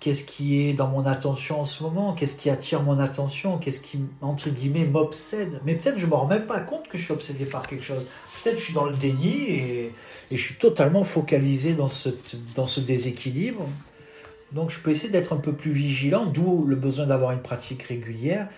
qu'est-ce 0.00 0.24
qui 0.24 0.68
est 0.68 0.72
dans 0.72 0.88
mon 0.88 1.06
attention 1.06 1.60
en 1.60 1.64
ce 1.64 1.82
moment, 1.82 2.12
qu'est-ce 2.12 2.36
qui 2.36 2.50
attire 2.50 2.82
mon 2.82 2.98
attention, 2.98 3.58
qu'est-ce 3.58 3.80
qui, 3.80 4.00
entre 4.20 4.50
guillemets, 4.50 4.84
m'obsède? 4.84 5.60
Mais 5.64 5.74
peut-être 5.74 5.98
je 5.98 6.06
ne 6.06 6.10
me 6.10 6.16
rends 6.16 6.26
même 6.26 6.46
pas 6.46 6.60
compte 6.60 6.88
que 6.88 6.98
je 6.98 7.04
suis 7.04 7.12
obsédé 7.12 7.44
par 7.44 7.66
quelque 7.66 7.84
chose. 7.84 8.04
Peut-être 8.42 8.58
je 8.58 8.64
suis 8.64 8.74
dans 8.74 8.84
le 8.84 8.96
déni 8.96 9.34
et, 9.50 9.92
je 10.30 10.36
suis 10.36 10.56
totalement 10.56 11.04
focalisé 11.04 11.74
dans 11.74 11.88
ce, 11.88 12.10
dans 12.54 12.66
ce 12.66 12.80
déséquilibre. 12.80 13.66
Donc 14.52 14.70
je 14.70 14.78
peux 14.78 14.90
essayer 14.90 15.10
d'être 15.10 15.32
un 15.32 15.38
peu 15.38 15.52
plus 15.52 15.72
vigilant, 15.72 16.26
d'où 16.26 16.64
le 16.66 16.76
besoin 16.76 17.06
d'avoir 17.06 17.32
une 17.32 17.42
pratique 17.42 17.82
régulière, 17.82 18.48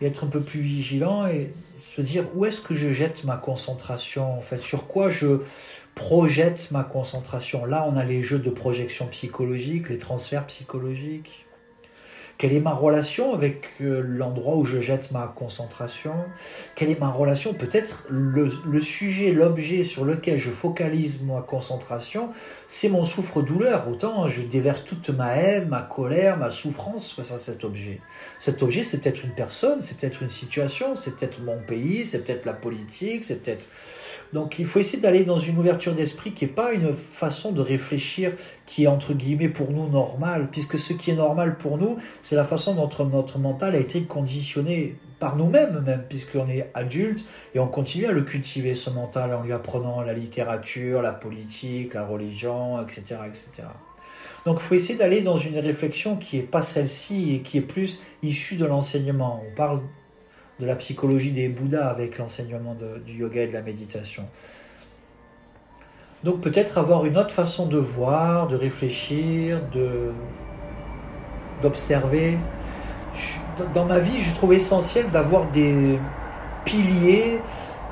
et 0.00 0.06
être 0.06 0.24
un 0.24 0.28
peu 0.28 0.40
plus 0.40 0.60
vigilant 0.60 1.26
et 1.26 1.52
se 1.96 2.02
dire 2.02 2.24
où 2.34 2.44
est-ce 2.44 2.60
que 2.60 2.74
je 2.74 2.92
jette 2.92 3.24
ma 3.24 3.36
concentration, 3.36 4.36
en 4.36 4.42
fait, 4.42 4.58
sur 4.58 4.86
quoi 4.86 5.08
je 5.08 5.40
projette 5.94 6.70
ma 6.70 6.84
concentration? 6.84 7.64
Là, 7.64 7.86
on 7.88 7.96
a 7.96 8.04
les 8.04 8.20
jeux 8.20 8.38
de 8.38 8.50
projection 8.50 9.06
psychologique, 9.06 9.88
les 9.88 9.98
transferts 9.98 10.46
psychologiques. 10.46 11.45
Quelle 12.38 12.52
est 12.52 12.60
ma 12.60 12.74
relation 12.74 13.32
avec 13.32 13.64
euh, 13.80 14.02
l'endroit 14.04 14.56
où 14.56 14.64
je 14.64 14.78
jette 14.78 15.10
ma 15.10 15.26
concentration? 15.26 16.12
Quelle 16.74 16.90
est 16.90 17.00
ma 17.00 17.08
relation 17.08 17.54
Peut-être 17.54 18.04
le, 18.10 18.80
sujet, 18.80 19.32
l'objet 19.32 19.84
sur 19.84 20.04
lequel 20.04 20.38
je 20.38 20.50
focalise 20.50 21.22
ma 21.22 21.40
concentration, 21.40 22.28
c'est 22.66 22.90
mon 22.90 23.04
souffre-douleur. 23.04 23.88
Autant 23.88 24.28
je 24.28 24.42
déverse 24.42 24.84
toute 24.84 25.08
ma 25.08 25.34
haine, 25.36 25.68
ma 25.68 25.80
colère, 25.80 26.36
ma 26.36 26.50
souffrance 26.50 27.12
face 27.12 27.32
à 27.32 27.38
cet 27.38 27.64
objet. 27.64 28.00
Cet 28.38 28.62
objet, 28.62 28.82
c'est 28.82 29.00
peut-être 29.00 29.24
une 29.24 29.34
personne, 29.34 29.80
c'est 29.80 29.98
peut-être 29.98 30.22
une 30.22 30.28
situation, 30.28 30.94
c'est 30.94 31.16
peut-être 31.16 31.42
mon 31.42 31.58
pays, 31.58 32.04
c'est 32.04 32.22
peut-être 32.22 32.44
la 32.44 32.52
politique, 32.52 33.24
c'est 33.24 33.42
peut-être 33.42 33.66
donc 34.32 34.58
il 34.58 34.66
faut 34.66 34.78
essayer 34.78 35.00
d'aller 35.00 35.24
dans 35.24 35.38
une 35.38 35.58
ouverture 35.58 35.94
d'esprit 35.94 36.32
qui 36.32 36.44
n'est 36.44 36.50
pas 36.50 36.72
une 36.72 36.94
façon 36.94 37.52
de 37.52 37.60
réfléchir 37.60 38.32
qui 38.66 38.84
est 38.84 38.88
entre 38.88 39.14
guillemets 39.14 39.48
pour 39.48 39.70
nous 39.70 39.88
normale, 39.88 40.48
puisque 40.50 40.78
ce 40.78 40.92
qui 40.92 41.12
est 41.12 41.14
normal 41.14 41.56
pour 41.56 41.78
nous, 41.78 41.96
c'est 42.26 42.34
la 42.34 42.44
façon 42.44 42.74
dont 42.74 42.90
notre 43.04 43.38
mental 43.38 43.76
a 43.76 43.78
été 43.78 44.02
conditionné 44.02 44.96
par 45.20 45.36
nous-mêmes 45.36 45.80
même, 45.86 46.02
puisqu'on 46.08 46.48
est 46.48 46.72
adulte 46.74 47.24
et 47.54 47.60
on 47.60 47.68
continue 47.68 48.06
à 48.06 48.10
le 48.10 48.22
cultiver, 48.22 48.74
ce 48.74 48.90
mental, 48.90 49.32
en 49.32 49.44
lui 49.44 49.52
apprenant 49.52 50.02
la 50.02 50.12
littérature, 50.12 51.02
la 51.02 51.12
politique, 51.12 51.94
la 51.94 52.04
religion, 52.04 52.82
etc. 52.82 53.20
etc. 53.28 53.68
Donc 54.44 54.56
il 54.58 54.62
faut 54.64 54.74
essayer 54.74 54.98
d'aller 54.98 55.20
dans 55.20 55.36
une 55.36 55.56
réflexion 55.60 56.16
qui 56.16 56.38
n'est 56.38 56.42
pas 56.42 56.62
celle-ci 56.62 57.36
et 57.36 57.42
qui 57.42 57.58
est 57.58 57.60
plus 57.60 58.02
issue 58.24 58.56
de 58.56 58.64
l'enseignement. 58.64 59.40
On 59.48 59.54
parle 59.54 59.82
de 60.58 60.66
la 60.66 60.74
psychologie 60.74 61.30
des 61.30 61.48
Bouddhas 61.48 61.86
avec 61.86 62.18
l'enseignement 62.18 62.76
du 63.06 63.12
yoga 63.12 63.42
et 63.42 63.46
de 63.46 63.52
la 63.52 63.62
méditation. 63.62 64.24
Donc 66.24 66.40
peut-être 66.40 66.76
avoir 66.76 67.04
une 67.04 67.18
autre 67.18 67.30
façon 67.30 67.66
de 67.66 67.78
voir, 67.78 68.48
de 68.48 68.56
réfléchir, 68.56 69.60
de 69.72 70.10
d'observer. 71.62 72.38
Dans 73.74 73.84
ma 73.84 73.98
vie, 73.98 74.20
je 74.20 74.34
trouve 74.34 74.52
essentiel 74.52 75.10
d'avoir 75.10 75.46
des 75.46 75.98
piliers 76.64 77.40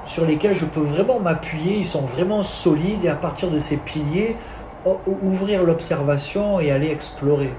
sur 0.05 0.27
lesquels 0.27 0.55
je 0.55 0.66
peux 0.66 0.81
vraiment 0.81 1.20
m'appuyer, 1.20 1.79
ils 1.79 1.87
sont 1.87 2.03
vraiment 2.03 2.42
solides 2.42 3.05
et 3.05 3.09
à 3.09 3.14
partir 3.14 3.50
de 3.50 3.59
ces 3.59 3.79
piliers, 3.79 4.37
ouvrir 5.22 5.62
l'observation 5.62 6.61
et 6.61 6.70
aller 6.70 6.90
explorer. 6.90 7.55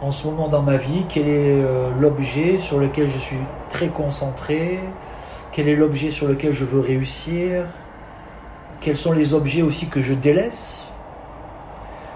En 0.00 0.10
ce 0.10 0.26
moment 0.26 0.48
dans 0.48 0.62
ma 0.62 0.76
vie, 0.76 1.04
quel 1.08 1.28
est 1.28 1.62
euh, 1.62 1.90
l'objet 1.98 2.58
sur 2.58 2.78
lequel 2.78 3.06
je 3.06 3.18
suis 3.18 3.38
très 3.68 3.88
concentré, 3.88 4.80
quel 5.52 5.68
est 5.68 5.76
l'objet 5.76 6.10
sur 6.10 6.28
lequel 6.28 6.52
je 6.52 6.64
veux 6.64 6.80
réussir, 6.80 7.64
quels 8.80 8.96
sont 8.96 9.12
les 9.12 9.34
objets 9.34 9.62
aussi 9.62 9.88
que 9.88 10.00
je 10.00 10.14
délaisse, 10.14 10.87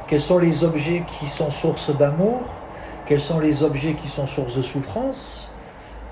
quels 0.08 0.20
sont 0.20 0.38
les 0.38 0.64
objets 0.64 1.04
qui 1.18 1.26
sont 1.26 1.50
source 1.50 1.96
d'amour, 1.96 2.42
quels 3.06 3.20
sont 3.20 3.40
les 3.40 3.62
objets 3.62 3.94
qui 3.94 4.08
sont 4.08 4.26
source 4.26 4.56
de 4.56 4.62
souffrance, 4.62 5.48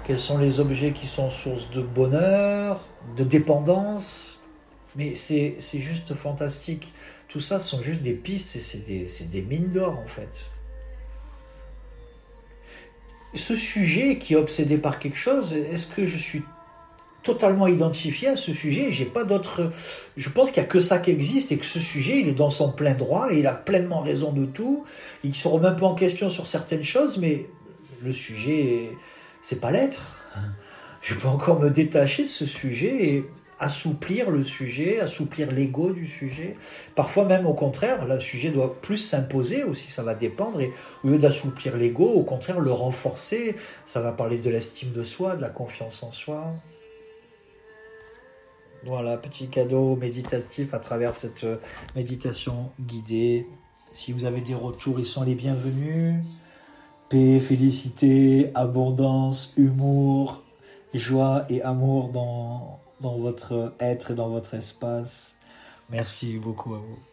quels 0.04 0.18
sont 0.18 0.38
les 0.38 0.60
objets 0.60 0.92
qui 0.92 1.06
sont 1.06 1.30
source 1.30 1.70
de 1.70 1.82
bonheur, 1.82 2.80
de 3.16 3.24
dépendance? 3.24 4.40
Mais 4.96 5.14
c'est 5.14 5.56
juste 5.72 6.14
fantastique. 6.14 6.92
Tout 7.28 7.40
ça 7.40 7.60
sont 7.60 7.80
juste 7.80 8.02
des 8.02 8.14
pistes 8.14 8.58
c'est 8.60 8.84
des, 8.84 9.06
des 9.30 9.42
mines 9.42 9.70
d'or 9.70 9.98
en 9.98 10.08
fait 10.08 10.28
ce 13.34 13.54
sujet 13.54 14.18
qui 14.18 14.34
est 14.34 14.36
obsédé 14.36 14.78
par 14.78 14.98
quelque 14.98 15.16
chose, 15.16 15.52
est-ce 15.52 15.86
que 15.86 16.04
je 16.04 16.16
suis 16.16 16.42
totalement 17.22 17.66
identifié 17.66 18.28
à 18.28 18.36
ce 18.36 18.52
sujet 18.52 18.90
J'ai 18.90 19.04
pas 19.04 19.24
d'autre. 19.24 19.70
Je 20.16 20.28
pense 20.28 20.50
qu'il 20.50 20.62
y 20.62 20.66
a 20.66 20.68
que 20.68 20.80
ça 20.80 20.98
qui 20.98 21.10
existe 21.10 21.52
et 21.52 21.58
que 21.58 21.66
ce 21.66 21.78
sujet, 21.78 22.20
il 22.20 22.28
est 22.28 22.34
dans 22.34 22.50
son 22.50 22.70
plein 22.70 22.94
droit 22.94 23.28
et 23.30 23.38
il 23.38 23.46
a 23.46 23.54
pleinement 23.54 24.00
raison 24.00 24.32
de 24.32 24.46
tout. 24.46 24.84
Il 25.24 25.34
se 25.34 25.48
remet 25.48 25.68
un 25.68 25.74
peu 25.74 25.84
en 25.84 25.94
question 25.94 26.28
sur 26.28 26.46
certaines 26.46 26.82
choses, 26.82 27.18
mais 27.18 27.46
le 28.02 28.12
sujet, 28.12 28.90
c'est 29.40 29.60
pas 29.60 29.70
l'être. 29.70 30.22
je 31.02 31.14
peux 31.14 31.28
encore 31.28 31.60
me 31.60 31.70
détacher 31.70 32.24
de 32.24 32.28
ce 32.28 32.46
sujet 32.46 33.06
et 33.08 33.24
assouplir 33.60 34.30
le 34.30 34.42
sujet, 34.42 35.00
assouplir 35.00 35.52
l'ego 35.52 35.92
du 35.92 36.06
sujet. 36.06 36.56
Parfois 36.94 37.26
même 37.26 37.46
au 37.46 37.52
contraire, 37.52 38.06
le 38.06 38.18
sujet 38.18 38.50
doit 38.50 38.80
plus 38.80 38.96
s'imposer 38.96 39.64
aussi, 39.64 39.90
ça 39.90 40.02
va 40.02 40.14
dépendre. 40.14 40.60
Au 41.04 41.08
lieu 41.08 41.18
d'assouplir 41.18 41.76
l'ego, 41.76 42.08
au 42.08 42.22
contraire 42.22 42.58
le 42.58 42.72
renforcer, 42.72 43.54
ça 43.84 44.00
va 44.00 44.12
parler 44.12 44.38
de 44.38 44.48
l'estime 44.48 44.92
de 44.92 45.02
soi, 45.02 45.36
de 45.36 45.42
la 45.42 45.50
confiance 45.50 46.02
en 46.02 46.10
soi. 46.10 46.54
Voilà, 48.84 49.18
petit 49.18 49.48
cadeau 49.48 49.94
méditatif 49.96 50.72
à 50.72 50.78
travers 50.78 51.12
cette 51.12 51.44
euh, 51.44 51.58
méditation 51.94 52.70
guidée. 52.80 53.46
Si 53.92 54.12
vous 54.12 54.24
avez 54.24 54.40
des 54.40 54.54
retours, 54.54 54.98
ils 54.98 55.04
sont 55.04 55.22
les 55.22 55.34
bienvenus. 55.34 56.24
Paix, 57.10 57.40
félicité, 57.40 58.50
abondance, 58.54 59.52
humour, 59.58 60.42
joie 60.94 61.44
et 61.50 61.60
amour 61.62 62.08
dans, 62.08 62.80
dans 63.00 63.18
votre 63.18 63.74
être 63.80 64.12
et 64.12 64.14
dans 64.14 64.28
votre 64.30 64.54
espace. 64.54 65.34
Merci 65.90 66.38
beaucoup 66.38 66.74
à 66.74 66.78
vous. 66.78 67.09